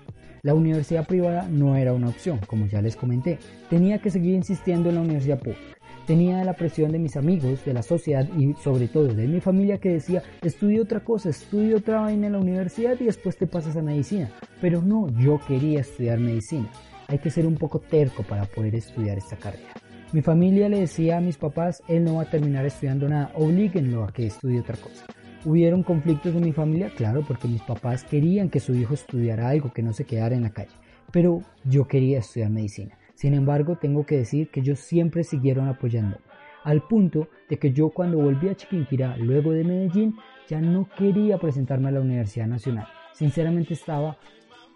La 0.43 0.55
universidad 0.55 1.07
privada 1.07 1.49
no 1.49 1.77
era 1.77 1.93
una 1.93 2.09
opción, 2.09 2.41
como 2.47 2.67
ya 2.67 2.83
les 2.83 2.97
comenté. 2.97 3.39
Tenía 3.71 4.01
que 4.01 4.11
seguir 4.11 4.35
insistiendo 4.35 4.89
en 4.89 4.97
la 4.97 5.01
universidad 5.03 5.39
pública. 5.39 5.77
Tenía 6.07 6.45
la 6.45 6.53
presión 6.53 6.93
de 6.93 7.01
mis 7.01 7.17
amigos, 7.17 7.65
de 7.65 7.75
la 7.75 7.83
sociedad 7.83 8.29
y 8.39 8.55
sobre 8.63 8.87
todo 8.87 9.13
de 9.13 9.27
mi 9.27 9.41
familia 9.41 9.79
que 9.79 9.89
decía, 9.89 10.23
estudia 10.41 10.81
otra 10.81 11.01
cosa, 11.01 11.31
estudia 11.31 11.77
otra 11.77 12.03
vaina 12.03 12.29
en 12.29 12.35
la 12.35 12.39
universidad 12.39 12.95
y 13.01 13.07
después 13.07 13.37
te 13.37 13.49
pasas 13.49 13.77
a 13.77 13.83
medicina. 13.83 14.31
Pero 14.61 14.83
no, 14.83 15.09
yo 15.19 15.41
quería 15.49 15.81
estudiar 15.81 16.21
medicina. 16.21 16.71
Hay 17.09 17.19
que 17.19 17.31
ser 17.31 17.45
un 17.45 17.57
poco 17.57 17.81
terco 17.81 18.23
para 18.23 18.45
poder 18.45 18.77
estudiar 18.77 19.19
esta 19.19 19.37
carrera. 19.37 19.73
Mi 20.13 20.23
familia 20.23 20.69
le 20.69 20.79
decía 20.79 21.17
a 21.17 21.21
mis 21.21 21.39
papás, 21.39 21.83
él 21.89 22.05
no 22.05 22.15
va 22.15 22.23
a 22.23 22.31
terminar 22.31 22.65
estudiando 22.65 23.09
nada, 23.09 23.33
oblíguenlo 23.35 24.05
a 24.05 24.13
que 24.13 24.27
estudie 24.27 24.61
otra 24.61 24.77
cosa. 24.77 25.05
¿Hubieron 25.45 25.83
conflictos 25.83 26.37
en 26.37 26.45
mi 26.45 26.53
familia? 26.53 26.93
Claro, 26.97 27.25
porque 27.27 27.49
mis 27.49 27.63
papás 27.63 28.05
querían 28.05 28.49
que 28.49 28.61
su 28.61 28.75
hijo 28.77 28.95
estudiara 28.95 29.49
algo, 29.49 29.73
que 29.73 29.83
no 29.83 29.93
se 29.93 30.05
quedara 30.05 30.37
en 30.37 30.45
la 30.45 30.51
calle. 30.51 30.71
Pero 31.11 31.43
yo 31.65 31.89
quería 31.89 32.21
estudiar 32.21 32.51
medicina. 32.51 32.97
Sin 33.17 33.33
embargo, 33.33 33.77
tengo 33.77 34.05
que 34.05 34.19
decir 34.19 34.51
que 34.51 34.61
ellos 34.61 34.79
siempre 34.79 35.25
siguieron 35.25 35.69
apoyando, 35.69 36.19
al 36.65 36.83
punto 36.83 37.29
de 37.49 37.59
que 37.59 37.73
yo 37.73 37.89
cuando 37.89 38.19
volví 38.19 38.51
a 38.51 38.55
Chiquinquirá, 38.55 39.17
luego 39.17 39.53
de 39.53 39.65
Medellín, 39.65 40.17
ya 40.49 40.61
no 40.61 40.87
quería 40.99 41.39
presentarme 41.39 41.89
a 41.89 41.93
la 41.93 42.03
Universidad 42.03 42.47
Nacional. 42.47 42.87
Sinceramente 43.15 43.73
estaba 43.73 44.19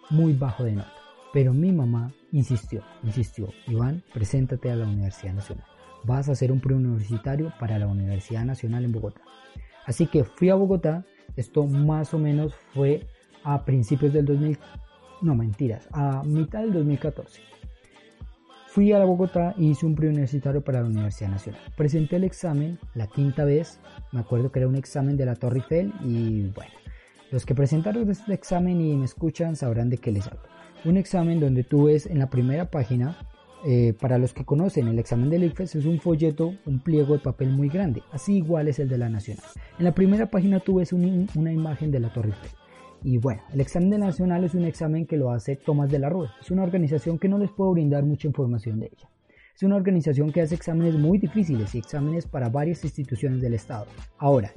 muy 0.09 0.33
bajo 0.33 0.65
de 0.65 0.73
nota. 0.73 0.91
Pero 1.35 1.53
mi 1.53 1.71
mamá 1.71 2.15
insistió, 2.33 2.83
insistió, 3.03 3.51
Iván, 3.69 4.03
preséntate 4.15 4.71
a 4.71 4.77
la 4.77 4.87
Universidad 4.87 5.35
Nacional. 5.35 5.67
Vas 6.05 6.31
a 6.31 6.33
hacer 6.33 6.51
un 6.51 6.61
preuniversitario 6.61 7.53
para 7.61 7.79
la 7.79 7.89
Universidad 7.89 8.47
Nacional 8.47 8.85
en 8.87 8.93
Bogotá. 8.93 9.21
Así 9.85 10.07
que 10.07 10.25
fui 10.25 10.49
a 10.49 10.55
Bogotá, 10.55 11.05
esto 11.37 11.67
más 11.67 12.15
o 12.15 12.19
menos 12.19 12.55
fue 12.73 13.07
a 13.45 13.67
principios 13.67 14.15
del 14.15 14.25
2000, 14.25 14.59
no 15.21 15.35
mentiras, 15.35 15.89
a 15.93 16.23
mitad 16.25 16.61
del 16.61 16.73
2014. 16.73 17.43
Fui 18.73 18.93
a 18.93 19.05
Bogotá 19.05 19.53
y 19.59 19.71
hice 19.71 19.85
un 19.85 19.97
preuniversitario 19.97 20.63
para 20.63 20.81
la 20.81 20.87
Universidad 20.87 21.31
Nacional. 21.31 21.61
Presenté 21.77 22.15
el 22.17 22.23
examen 22.23 22.79
la 22.95 23.09
quinta 23.09 23.45
vez, 23.45 23.81
me 24.13 24.21
acuerdo 24.21 24.53
que 24.53 24.61
era 24.61 24.69
un 24.69 24.77
examen 24.77 25.17
de 25.17 25.27
la 25.27 25.35
Torre 25.35 25.57
Eiffel 25.57 25.93
y 26.05 26.43
bueno, 26.55 26.71
los 27.33 27.45
que 27.45 27.57
presentaron 27.57 28.09
este 28.09 28.33
examen 28.33 28.81
y 28.81 28.95
me 28.95 29.07
escuchan 29.07 29.57
sabrán 29.57 29.91
de 29.91 29.99
qué 29.99 30.13
les 30.13 30.29
hablo. 30.29 30.45
Un 30.85 30.99
examen 30.99 31.41
donde 31.41 31.65
tú 31.65 31.87
ves 31.87 32.07
en 32.07 32.21
la 32.21 32.31
primera 32.31 32.71
página, 32.71 33.19
eh, 33.67 33.93
para 34.01 34.19
los 34.19 34.33
que 34.33 34.45
conocen 34.45 34.87
el 34.87 35.01
examen 35.01 35.31
del 35.31 35.43
ICFES 35.43 35.75
es 35.75 35.85
un 35.85 35.99
folleto, 35.99 36.55
un 36.65 36.79
pliego 36.79 37.15
de 37.15 37.19
papel 37.19 37.51
muy 37.51 37.69
grande, 37.69 38.05
así 38.13 38.37
igual 38.37 38.69
es 38.69 38.79
el 38.79 38.89
de 38.89 38.99
la 38.99 39.09
Nacional. 39.09 39.47
En 39.81 39.85
la 39.85 39.97
primera 39.97 40.31
página 40.31 40.61
tú 40.61 40.77
ves 40.77 40.93
una 40.93 41.53
imagen 41.53 41.91
de 41.91 41.99
la 41.99 42.13
Torre 42.13 42.29
Eiffel. 42.29 42.60
Y 43.03 43.19
bueno, 43.19 43.43
el 43.53 43.61
examen 43.61 43.91
de 43.91 43.99
nacional 43.99 44.45
es 44.45 44.55
un 44.55 44.65
examen 44.65 45.07
que 45.07 45.17
lo 45.17 45.31
hace 45.31 45.57
Tomás 45.57 45.91
de 45.91 45.99
la 45.99 46.11
Rúa. 46.11 46.35
Es 46.41 46.51
una 46.51 46.63
organización 46.63 47.19
que 47.19 47.29
no 47.29 47.39
les 47.39 47.51
puedo 47.51 47.73
brindar 47.73 48.05
mucha 48.05 48.29
información 48.29 48.81
de 48.81 48.87
ella. 48.87 49.09
Es 49.55 49.63
una 49.63 49.77
organización 49.77 50.33
que 50.33 50.43
hace 50.43 50.55
exámenes 50.55 50.95
muy 50.95 51.19
difíciles 51.19 51.75
y 51.75 51.79
exámenes 51.79 52.27
para 52.27 52.49
varias 52.49 52.85
instituciones 52.85 53.41
del 53.41 53.55
Estado. 53.55 53.87
Ahora, 54.19 54.53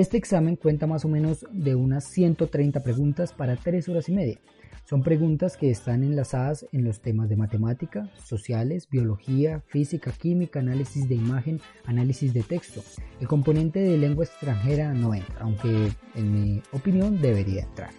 este 0.00 0.16
examen 0.16 0.56
cuenta 0.56 0.86
más 0.86 1.04
o 1.04 1.08
menos 1.08 1.46
de 1.50 1.74
unas 1.74 2.04
130 2.04 2.80
preguntas 2.80 3.32
para 3.32 3.56
3 3.56 3.88
horas 3.88 4.08
y 4.08 4.12
media. 4.12 4.38
Son 4.84 5.02
preguntas 5.02 5.56
que 5.56 5.70
están 5.70 6.02
enlazadas 6.02 6.66
en 6.72 6.84
los 6.84 7.00
temas 7.00 7.28
de 7.28 7.36
matemática, 7.36 8.10
sociales, 8.24 8.88
biología, 8.88 9.62
física, 9.66 10.12
química, 10.12 10.60
análisis 10.60 11.08
de 11.08 11.14
imagen, 11.14 11.60
análisis 11.84 12.32
de 12.32 12.42
texto. 12.42 12.82
El 13.20 13.28
componente 13.28 13.80
de 13.80 13.98
lengua 13.98 14.24
extranjera 14.24 14.94
no 14.94 15.14
entra, 15.14 15.40
aunque 15.40 15.92
en 16.14 16.32
mi 16.32 16.62
opinión 16.72 17.20
debería 17.20 17.64
entrar. 17.64 17.90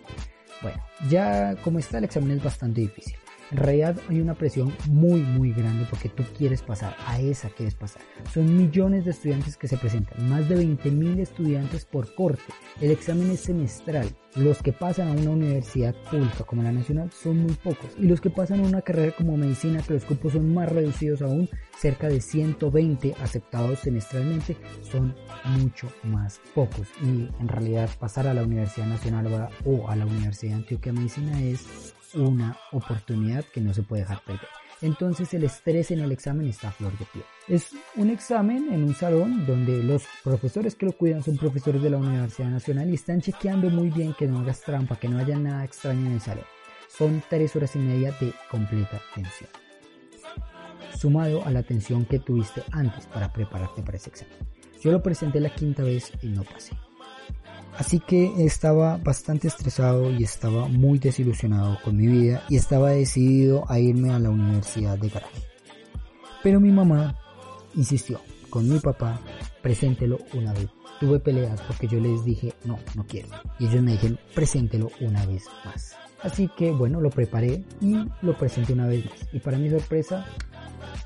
Bueno, 0.63 0.81
ya 1.09 1.55
como 1.63 1.77
está 1.79 1.99
el 1.99 2.05
examen 2.05 2.31
es 2.31 2.43
bastante 2.43 2.81
difícil. 2.81 3.17
En 3.51 3.57
realidad 3.57 3.97
hay 4.07 4.21
una 4.21 4.35
presión 4.35 4.71
muy 4.87 5.21
muy 5.21 5.53
grande 5.53 5.85
porque 5.89 6.09
tú 6.09 6.23
quieres 6.37 6.61
pasar, 6.61 6.95
a 7.07 7.19
esa 7.19 7.49
quieres 7.49 7.73
pasar. 7.73 8.01
Son 8.31 8.55
millones 8.55 9.05
de 9.05 9.11
estudiantes 9.11 9.57
que 9.57 9.67
se 9.67 9.77
presentan, 9.77 10.29
más 10.29 10.47
de 10.47 10.57
20.000 10.57 11.19
estudiantes 11.19 11.85
por 11.85 12.13
corte. 12.13 12.43
El 12.79 12.91
examen 12.91 13.31
es 13.31 13.41
semestral. 13.41 14.07
Los 14.35 14.61
que 14.61 14.71
pasan 14.71 15.07
a 15.07 15.11
una 15.13 15.31
universidad 15.31 15.95
pública 16.11 16.43
como 16.43 16.61
la 16.61 16.71
nacional 16.71 17.11
son 17.11 17.39
muy 17.39 17.53
pocos. 17.53 17.89
Y 17.97 18.03
los 18.03 18.21
que 18.21 18.29
pasan 18.29 18.59
a 18.59 18.67
una 18.67 18.83
carrera 18.83 19.15
como 19.17 19.35
medicina, 19.35 19.81
que 19.81 19.93
los 19.93 20.05
cupos 20.05 20.33
son 20.33 20.53
más 20.53 20.71
reducidos 20.71 21.23
aún, 21.23 21.49
cerca 21.75 22.07
de 22.07 22.21
120 22.21 23.15
aceptados 23.21 23.79
semestralmente, 23.79 24.55
son 24.83 25.15
mucho 25.57 25.91
más 26.03 26.39
pocos. 26.53 26.87
Y 27.01 27.29
en 27.39 27.47
realidad 27.47 27.89
pasar 27.99 28.27
a 28.27 28.35
la 28.35 28.43
Universidad 28.43 28.85
Nacional 28.85 29.49
o 29.65 29.89
a 29.89 29.95
la 29.95 30.05
Universidad 30.05 30.51
de 30.51 30.57
Antioquia 30.57 30.93
Medicina 30.93 31.41
es 31.41 31.95
una 32.15 32.57
oportunidad 32.71 33.45
que 33.45 33.61
no 33.61 33.73
se 33.73 33.83
puede 33.83 34.03
dejar 34.03 34.21
perder. 34.23 34.47
Entonces 34.81 35.33
el 35.33 35.43
estrés 35.43 35.91
en 35.91 35.99
el 35.99 36.11
examen 36.11 36.47
está 36.47 36.69
a 36.69 36.71
flor 36.71 36.97
de 36.97 37.05
piel. 37.05 37.25
Es 37.47 37.71
un 37.95 38.09
examen 38.09 38.71
en 38.71 38.83
un 38.83 38.95
salón 38.95 39.45
donde 39.45 39.83
los 39.83 40.03
profesores 40.23 40.75
que 40.75 40.85
lo 40.85 40.93
cuidan 40.93 41.21
son 41.21 41.37
profesores 41.37 41.81
de 41.81 41.89
la 41.89 41.97
Universidad 41.97 42.49
Nacional 42.49 42.89
y 42.89 42.93
están 42.93 43.19
chequeando 43.19 43.69
muy 43.69 43.89
bien 43.89 44.13
que 44.13 44.27
no 44.27 44.39
hagas 44.39 44.61
trampa, 44.61 44.95
que 44.95 45.09
no 45.09 45.19
haya 45.19 45.37
nada 45.37 45.65
extraño 45.65 46.05
en 46.07 46.13
el 46.13 46.21
salón. 46.21 46.45
son 46.87 47.21
tres 47.29 47.55
horas 47.55 47.75
y 47.75 47.79
media 47.79 48.11
de 48.19 48.33
completa 48.49 49.01
tensión. 49.13 49.49
Sumado 50.97 51.45
a 51.45 51.51
la 51.51 51.61
tensión 51.61 52.05
que 52.05 52.19
tuviste 52.19 52.63
antes 52.71 53.05
para 53.07 53.31
prepararte 53.31 53.81
para 53.83 53.97
ese 53.97 54.09
examen. 54.09 54.37
Yo 54.81 54.91
lo 54.91 55.03
presenté 55.03 55.39
la 55.39 55.53
quinta 55.53 55.83
vez 55.83 56.11
y 56.21 56.27
no 56.27 56.43
pasé. 56.43 56.75
Así 57.79 58.01
que 58.01 58.33
estaba 58.43 58.97
bastante 58.97 59.47
estresado 59.47 60.11
y 60.11 60.21
estaba 60.21 60.67
muy 60.67 60.99
desilusionado 60.99 61.77
con 61.81 61.95
mi 61.95 62.07
vida 62.07 62.43
y 62.49 62.57
estaba 62.57 62.89
decidido 62.89 63.63
a 63.71 63.79
irme 63.79 64.11
a 64.11 64.19
la 64.19 64.29
universidad 64.29 64.97
de 64.97 65.07
garaje. 65.07 65.41
Pero 66.43 66.59
mi 66.59 66.71
mamá 66.71 67.17
insistió 67.75 68.19
con 68.49 68.67
mi 68.67 68.79
papá, 68.79 69.21
preséntelo 69.61 70.17
una 70.33 70.51
vez. 70.51 70.67
Tuve 70.99 71.21
peleas 71.21 71.61
porque 71.61 71.87
yo 71.87 72.01
les 72.01 72.25
dije, 72.25 72.53
no, 72.65 72.77
no 72.95 73.07
quiero. 73.07 73.29
Y 73.59 73.67
ellos 73.67 73.81
me 73.81 73.93
dijeron, 73.93 74.19
preséntelo 74.35 74.91
una 74.99 75.25
vez 75.25 75.45
más. 75.63 75.95
Así 76.21 76.49
que 76.57 76.71
bueno, 76.71 76.99
lo 76.99 77.09
preparé 77.09 77.63
y 77.79 77.95
lo 78.21 78.37
presenté 78.37 78.73
una 78.73 78.87
vez 78.87 79.05
más. 79.05 79.29
Y 79.31 79.39
para 79.39 79.57
mi 79.57 79.69
sorpresa, 79.69 80.25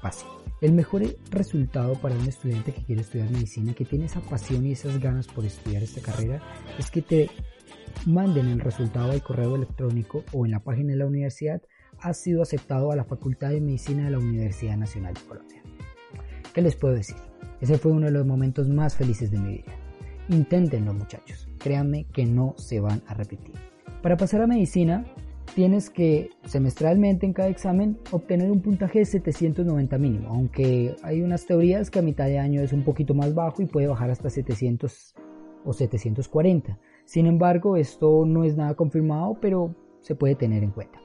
pasé. 0.01 0.25
El 0.62 0.73
mejor 0.73 1.03
resultado 1.29 1.95
para 1.95 2.15
un 2.15 2.25
estudiante 2.25 2.71
que 2.71 2.83
quiere 2.83 3.01
estudiar 3.01 3.29
medicina, 3.29 3.73
que 3.73 3.86
tiene 3.86 4.05
esa 4.05 4.21
pasión 4.21 4.65
y 4.65 4.71
esas 4.71 4.99
ganas 4.99 5.27
por 5.27 5.45
estudiar 5.45 5.83
esta 5.83 6.01
carrera, 6.01 6.41
es 6.79 6.89
que 6.89 7.01
te 7.01 7.29
manden 8.05 8.47
el 8.47 8.59
resultado 8.59 9.12
al 9.12 9.21
correo 9.21 9.55
electrónico 9.55 10.23
o 10.31 10.45
en 10.45 10.51
la 10.51 10.59
página 10.59 10.93
de 10.93 10.99
la 10.99 11.05
universidad, 11.05 11.62
has 11.99 12.17
sido 12.17 12.41
aceptado 12.41 12.91
a 12.91 12.95
la 12.95 13.03
Facultad 13.03 13.49
de 13.49 13.62
Medicina 13.62 14.05
de 14.05 14.12
la 14.12 14.19
Universidad 14.19 14.77
Nacional 14.77 15.13
de 15.13 15.21
Colombia. 15.21 15.62
¿Qué 16.53 16.62
les 16.62 16.75
puedo 16.75 16.93
decir? 16.93 17.15
Ese 17.62 17.77
fue 17.77 17.91
uno 17.91 18.07
de 18.07 18.12
los 18.12 18.25
momentos 18.25 18.69
más 18.69 18.95
felices 18.95 19.31
de 19.31 19.39
mi 19.39 19.57
vida. 19.57 19.73
Inténtenlo 20.29 20.93
muchachos, 20.93 21.49
créanme 21.59 22.05
que 22.13 22.25
no 22.25 22.55
se 22.57 22.79
van 22.79 23.01
a 23.07 23.13
repetir. 23.13 23.55
Para 24.01 24.17
pasar 24.17 24.41
a 24.41 24.47
medicina, 24.47 25.05
tienes 25.55 25.89
que 25.89 26.31
semestralmente 26.45 27.25
en 27.25 27.33
cada 27.33 27.49
examen 27.49 27.97
obtener 28.11 28.51
un 28.51 28.61
puntaje 28.61 28.99
de 28.99 29.05
790 29.05 29.97
mínimo, 29.97 30.29
aunque 30.29 30.95
hay 31.03 31.21
unas 31.21 31.45
teorías 31.45 31.89
que 31.89 31.99
a 31.99 32.03
mitad 32.03 32.25
de 32.25 32.39
año 32.39 32.61
es 32.61 32.73
un 32.73 32.83
poquito 32.83 33.13
más 33.13 33.33
bajo 33.33 33.61
y 33.61 33.65
puede 33.65 33.87
bajar 33.87 34.09
hasta 34.09 34.29
700 34.29 35.15
o 35.65 35.73
740. 35.73 36.79
Sin 37.05 37.27
embargo, 37.27 37.77
esto 37.77 38.25
no 38.25 38.43
es 38.43 38.55
nada 38.55 38.75
confirmado, 38.75 39.37
pero 39.39 39.75
se 39.99 40.15
puede 40.15 40.35
tener 40.35 40.63
en 40.63 40.71
cuenta. 40.71 40.99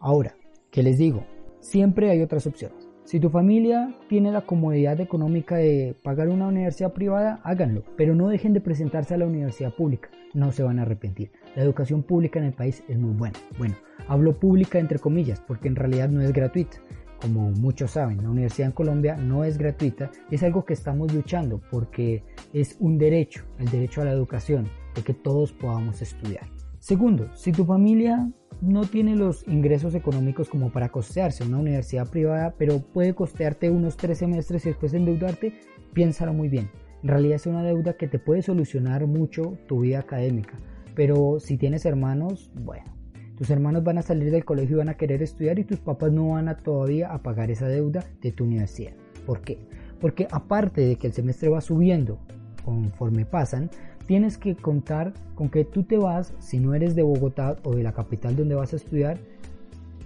Ahora, 0.00 0.36
¿qué 0.70 0.82
les 0.82 0.98
digo? 0.98 1.24
Siempre 1.60 2.10
hay 2.10 2.22
otras 2.22 2.46
opciones. 2.46 2.88
Si 3.04 3.18
tu 3.18 3.30
familia 3.30 3.96
tiene 4.08 4.30
la 4.30 4.42
comodidad 4.42 5.00
económica 5.00 5.56
de 5.56 5.96
pagar 6.04 6.28
una 6.28 6.46
universidad 6.46 6.92
privada, 6.92 7.40
háganlo, 7.42 7.82
pero 7.96 8.14
no 8.14 8.28
dejen 8.28 8.52
de 8.52 8.60
presentarse 8.60 9.14
a 9.14 9.18
la 9.18 9.26
universidad 9.26 9.74
pública, 9.74 10.10
no 10.34 10.52
se 10.52 10.62
van 10.62 10.78
a 10.78 10.82
arrepentir. 10.82 11.32
La 11.54 11.62
educación 11.62 12.02
pública 12.02 12.38
en 12.38 12.46
el 12.46 12.52
país 12.52 12.82
es 12.88 12.98
muy 12.98 13.14
buena. 13.14 13.38
Bueno, 13.58 13.74
hablo 14.08 14.38
pública 14.38 14.78
entre 14.78 14.98
comillas, 14.98 15.40
porque 15.40 15.68
en 15.68 15.76
realidad 15.76 16.08
no 16.08 16.22
es 16.22 16.32
gratuita. 16.32 16.78
Como 17.20 17.50
muchos 17.50 17.92
saben, 17.92 18.22
la 18.22 18.30
universidad 18.30 18.68
en 18.68 18.74
Colombia 18.74 19.16
no 19.16 19.44
es 19.44 19.56
gratuita, 19.56 20.10
es 20.30 20.42
algo 20.42 20.64
que 20.64 20.72
estamos 20.72 21.12
luchando 21.14 21.60
porque 21.70 22.24
es 22.52 22.76
un 22.80 22.98
derecho, 22.98 23.44
el 23.58 23.68
derecho 23.68 24.02
a 24.02 24.06
la 24.06 24.10
educación, 24.10 24.68
de 24.96 25.02
que 25.02 25.14
todos 25.14 25.52
podamos 25.52 26.02
estudiar. 26.02 26.46
Segundo, 26.80 27.28
si 27.34 27.52
tu 27.52 27.64
familia 27.64 28.28
no 28.60 28.82
tiene 28.82 29.14
los 29.14 29.46
ingresos 29.46 29.94
económicos 29.94 30.48
como 30.48 30.72
para 30.72 30.88
costearse 30.88 31.44
una 31.44 31.58
universidad 31.58 32.10
privada, 32.10 32.54
pero 32.58 32.80
puede 32.80 33.14
costearte 33.14 33.70
unos 33.70 33.96
tres 33.96 34.18
semestres 34.18 34.66
y 34.66 34.70
después 34.70 34.92
endeudarte, 34.92 35.54
piénsalo 35.92 36.32
muy 36.32 36.48
bien. 36.48 36.70
En 37.02 37.08
realidad 37.08 37.36
es 37.36 37.46
una 37.46 37.62
deuda 37.62 37.96
que 37.96 38.08
te 38.08 38.18
puede 38.18 38.42
solucionar 38.42 39.06
mucho 39.06 39.58
tu 39.68 39.80
vida 39.80 40.00
académica, 40.00 40.58
pero 40.94 41.38
si 41.40 41.56
tienes 41.56 41.84
hermanos, 41.84 42.50
bueno, 42.54 42.92
tus 43.36 43.50
hermanos 43.50 43.82
van 43.82 43.98
a 43.98 44.02
salir 44.02 44.30
del 44.30 44.44
colegio 44.44 44.76
y 44.76 44.78
van 44.78 44.88
a 44.88 44.96
querer 44.96 45.22
estudiar 45.22 45.58
y 45.58 45.64
tus 45.64 45.80
papás 45.80 46.12
no 46.12 46.30
van 46.30 46.48
a 46.48 46.56
todavía 46.58 47.12
a 47.12 47.22
pagar 47.22 47.50
esa 47.50 47.68
deuda 47.68 48.04
de 48.20 48.32
tu 48.32 48.44
universidad. 48.44 48.92
¿Por 49.26 49.40
qué? 49.40 49.58
Porque 50.00 50.28
aparte 50.30 50.82
de 50.82 50.96
que 50.96 51.06
el 51.06 51.12
semestre 51.12 51.48
va 51.48 51.60
subiendo 51.60 52.18
conforme 52.64 53.24
pasan, 53.24 53.70
tienes 54.06 54.38
que 54.38 54.54
contar 54.54 55.12
con 55.34 55.48
que 55.48 55.64
tú 55.64 55.84
te 55.84 55.96
vas, 55.96 56.34
si 56.38 56.60
no 56.60 56.74
eres 56.74 56.94
de 56.94 57.02
Bogotá 57.02 57.56
o 57.64 57.74
de 57.74 57.82
la 57.82 57.92
capital 57.92 58.36
donde 58.36 58.54
vas 58.54 58.72
a 58.72 58.76
estudiar, 58.76 59.18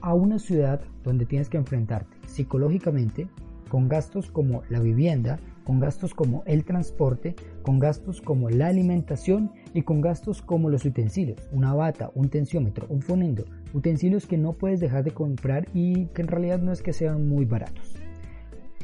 a 0.01 0.15
una 0.15 0.39
ciudad 0.39 0.81
donde 1.03 1.27
tienes 1.27 1.49
que 1.49 1.57
enfrentarte 1.57 2.17
psicológicamente 2.27 3.29
con 3.69 3.89
gastos 3.89 4.31
como 4.31 4.63
la 4.69 4.81
vivienda, 4.81 5.39
con 5.67 5.81
gastos 5.81 6.15
como 6.15 6.45
el 6.47 6.65
transporte, 6.65 7.35
con 7.63 7.81
gastos 7.81 8.23
como 8.23 8.49
la 8.49 8.69
alimentación 8.69 9.51
y 9.75 9.83
con 9.83 10.01
gastos 10.01 10.41
como 10.41 10.71
los 10.71 10.85
utensilios, 10.85 11.41
una 11.51 11.75
bata, 11.75 12.13
un 12.15 12.29
tensiómetro, 12.29 12.87
un 12.89 13.03
fonendo, 13.03 13.45
utensilios 13.75 14.27
que 14.27 14.39
no 14.39 14.53
puedes 14.53 14.79
dejar 14.79 15.03
de 15.03 15.11
comprar 15.11 15.67
y 15.75 16.07
que 16.07 16.23
en 16.23 16.29
realidad 16.29 16.61
no 16.61 16.71
es 16.71 16.83
que 16.83 16.93
sean 16.93 17.29
muy 17.29 17.47
baratos. 17.47 17.97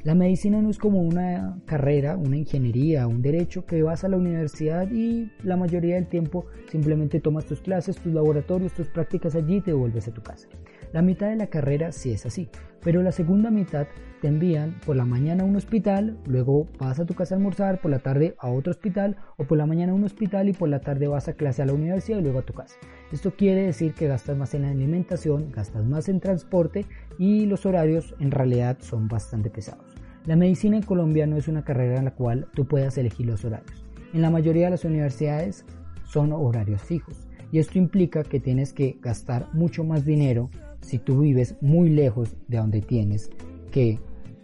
La 0.03 0.17
medicina 0.17 0.61
no 0.61 0.71
es 0.71 0.79
como 0.79 1.01
una 1.01 1.63
carrera, 1.67 2.17
una 2.17 2.37
ingeniería, 2.37 3.07
un 3.07 3.23
derecho 3.23 3.65
que 3.65 3.85
vas 3.85 4.03
a 4.03 4.09
la 4.09 4.17
universidad 4.17 4.91
y 4.91 5.31
la 5.45 5.57
mayoría 5.57 5.95
del 5.95 6.09
tiempo 6.09 6.47
simplemente 6.69 7.21
tomas 7.21 7.47
tus 7.47 7.61
clases, 7.61 7.95
tus 7.95 8.13
laboratorios, 8.13 8.73
tus 8.73 8.89
prácticas 8.89 9.37
allí 9.37 9.59
y 9.59 9.61
te 9.61 9.73
vuelves 9.73 10.09
a 10.09 10.13
tu 10.13 10.21
casa. 10.21 10.49
La 10.93 11.01
mitad 11.01 11.31
de 11.31 11.37
la 11.37 11.47
carrera 11.47 11.91
sí 11.91 12.13
es 12.13 12.27
así, 12.27 12.51
pero 12.83 13.03
la 13.03 13.13
segunda 13.13 13.51
mitad 13.51 13.87
te 14.21 14.29
envían 14.29 14.79
por 14.85 14.95
la 14.95 15.07
mañana 15.07 15.43
a 15.43 15.47
un 15.47 15.57
hospital, 15.57 16.19
luego 16.27 16.69
vas 16.79 17.01
a 17.01 17.07
tu 17.07 17.15
casa 17.15 17.35
a 17.35 17.39
almorzar, 17.39 17.81
por 17.81 17.91
la 17.91 18.01
tarde 18.01 18.37
a 18.39 18.51
otro 18.51 18.73
hospital 18.73 19.17
o 19.39 19.45
por 19.45 19.57
la 19.57 19.65
mañana 19.65 19.93
a 19.93 19.95
un 19.95 20.05
hospital 20.05 20.51
y 20.51 20.53
por 20.53 20.69
la 20.69 20.81
tarde 20.81 21.09
vas 21.09 21.29
a 21.29 21.33
clase 21.33 21.63
a 21.63 21.67
la 21.67 21.73
universidad 21.73 22.19
y 22.19 22.23
luego 22.23 22.41
a 22.41 22.45
tu 22.45 22.53
casa. 22.53 22.77
Esto 23.11 23.35
quiere 23.35 23.63
decir 23.63 23.95
que 23.95 24.07
gastas 24.07 24.37
más 24.37 24.53
en 24.53 24.67
alimentación, 24.67 25.51
gastas 25.51 25.87
más 25.87 26.11
en 26.11 26.21
transporte 26.21 26.85
y 27.19 27.47
los 27.47 27.65
horarios 27.65 28.15
en 28.21 28.31
realidad 28.31 28.77
son 28.81 29.09
bastante 29.09 29.49
pesados. 29.49 29.97
La 30.27 30.37
medicina 30.37 30.77
en 30.77 30.83
Colombia 30.83 31.27
no 31.27 31.39
es 31.39 31.49
una 31.49 31.65
carrera 31.65 31.99
en 31.99 32.05
la 32.05 32.15
cual 32.15 32.49
tú 32.55 32.67
puedas 32.67 32.99
elegir 32.99 33.27
los 33.27 33.47
horarios. 33.47 33.83
En 34.13 34.21
la 34.21 34.31
mayoría 34.31 34.67
de 34.67 34.73
las 34.73 34.85
universidades 34.85 35.65
son 36.05 36.33
horarios 36.33 36.83
fijos 36.83 37.27
y 37.51 37.61
esto 37.61 37.79
implica 37.79 38.25
que 38.25 38.41
tienes 38.41 38.75
que 38.75 38.99
gastar 39.01 39.49
mucho 39.55 39.85
más 39.85 40.05
dinero 40.05 40.51
si 40.83 40.99
tú 40.99 41.21
vives 41.21 41.57
muy 41.61 41.89
lejos 41.89 42.37
de 42.49 42.59
donde 42.59 42.81
tienes 42.83 43.31
que 43.71 43.99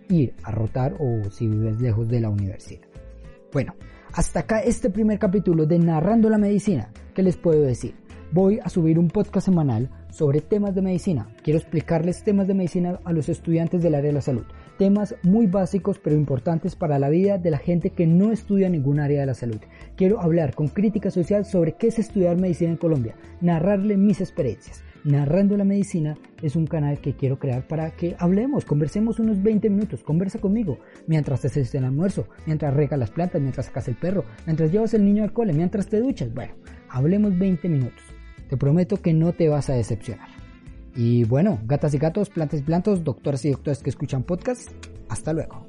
ir 0.08 0.34
a 0.42 0.50
rotar 0.50 0.96
o 0.98 1.30
si 1.30 1.46
vives 1.46 1.80
lejos 1.80 2.08
de 2.08 2.20
la 2.20 2.30
universidad. 2.30 2.80
Bueno, 3.52 3.74
hasta 4.12 4.40
acá 4.40 4.60
este 4.60 4.90
primer 4.90 5.18
capítulo 5.18 5.66
de 5.66 5.78
Narrando 5.78 6.30
la 6.30 6.38
Medicina. 6.38 6.90
¿Qué 7.14 7.22
les 7.22 7.36
puedo 7.36 7.60
decir? 7.62 7.94
Voy 8.32 8.58
a 8.62 8.68
subir 8.68 8.98
un 8.98 9.08
podcast 9.08 9.46
semanal 9.46 9.90
sobre 10.10 10.40
temas 10.40 10.74
de 10.74 10.82
medicina. 10.82 11.28
Quiero 11.42 11.58
explicarles 11.58 12.22
temas 12.22 12.46
de 12.46 12.54
medicina 12.54 13.00
a 13.04 13.12
los 13.12 13.28
estudiantes 13.28 13.82
del 13.82 13.94
área 13.94 14.08
de 14.08 14.14
la 14.14 14.20
salud 14.20 14.44
temas 14.78 15.16
muy 15.22 15.46
básicos 15.46 15.98
pero 15.98 16.16
importantes 16.16 16.74
para 16.76 16.98
la 16.98 17.10
vida 17.10 17.36
de 17.36 17.50
la 17.50 17.58
gente 17.58 17.90
que 17.90 18.06
no 18.06 18.32
estudia 18.32 18.70
ningún 18.70 19.00
área 19.00 19.20
de 19.20 19.26
la 19.26 19.34
salud. 19.34 19.58
Quiero 19.96 20.20
hablar 20.20 20.54
con 20.54 20.68
crítica 20.68 21.10
social 21.10 21.44
sobre 21.44 21.72
qué 21.72 21.88
es 21.88 21.98
estudiar 21.98 22.38
medicina 22.38 22.70
en 22.70 22.76
Colombia, 22.78 23.16
narrarle 23.40 23.96
mis 23.96 24.20
experiencias. 24.20 24.82
Narrando 25.04 25.56
la 25.56 25.64
Medicina 25.64 26.16
es 26.42 26.56
un 26.56 26.66
canal 26.66 27.00
que 27.00 27.14
quiero 27.14 27.38
crear 27.38 27.66
para 27.66 27.90
que 27.92 28.16
hablemos, 28.18 28.64
conversemos 28.64 29.20
unos 29.20 29.42
20 29.42 29.70
minutos, 29.70 30.02
conversa 30.02 30.40
conmigo 30.40 30.78
mientras 31.06 31.40
te 31.40 31.46
haces 31.46 31.74
el 31.74 31.84
almuerzo, 31.84 32.26
mientras 32.46 32.74
regas 32.74 32.98
las 32.98 33.10
plantas, 33.10 33.40
mientras 33.40 33.66
sacas 33.66 33.88
el 33.88 33.94
perro, 33.94 34.24
mientras 34.44 34.72
llevas 34.72 34.94
el 34.94 35.04
niño 35.04 35.22
al 35.22 35.32
cole, 35.32 35.52
mientras 35.52 35.86
te 35.86 36.00
duchas. 36.00 36.34
Bueno, 36.34 36.54
hablemos 36.88 37.38
20 37.38 37.68
minutos. 37.68 38.02
Te 38.48 38.56
prometo 38.56 39.00
que 39.00 39.12
no 39.12 39.32
te 39.32 39.48
vas 39.48 39.70
a 39.70 39.74
decepcionar. 39.74 40.28
Y 40.96 41.24
bueno, 41.24 41.60
gatas 41.64 41.94
y 41.94 41.98
gatos, 41.98 42.28
plantas 42.28 42.60
y 42.60 42.62
plantos, 42.64 43.04
doctoras 43.04 43.44
y 43.44 43.50
doctores 43.50 43.82
que 43.82 43.90
escuchan 43.90 44.24
podcast, 44.24 44.70
hasta 45.08 45.32
luego. 45.32 45.67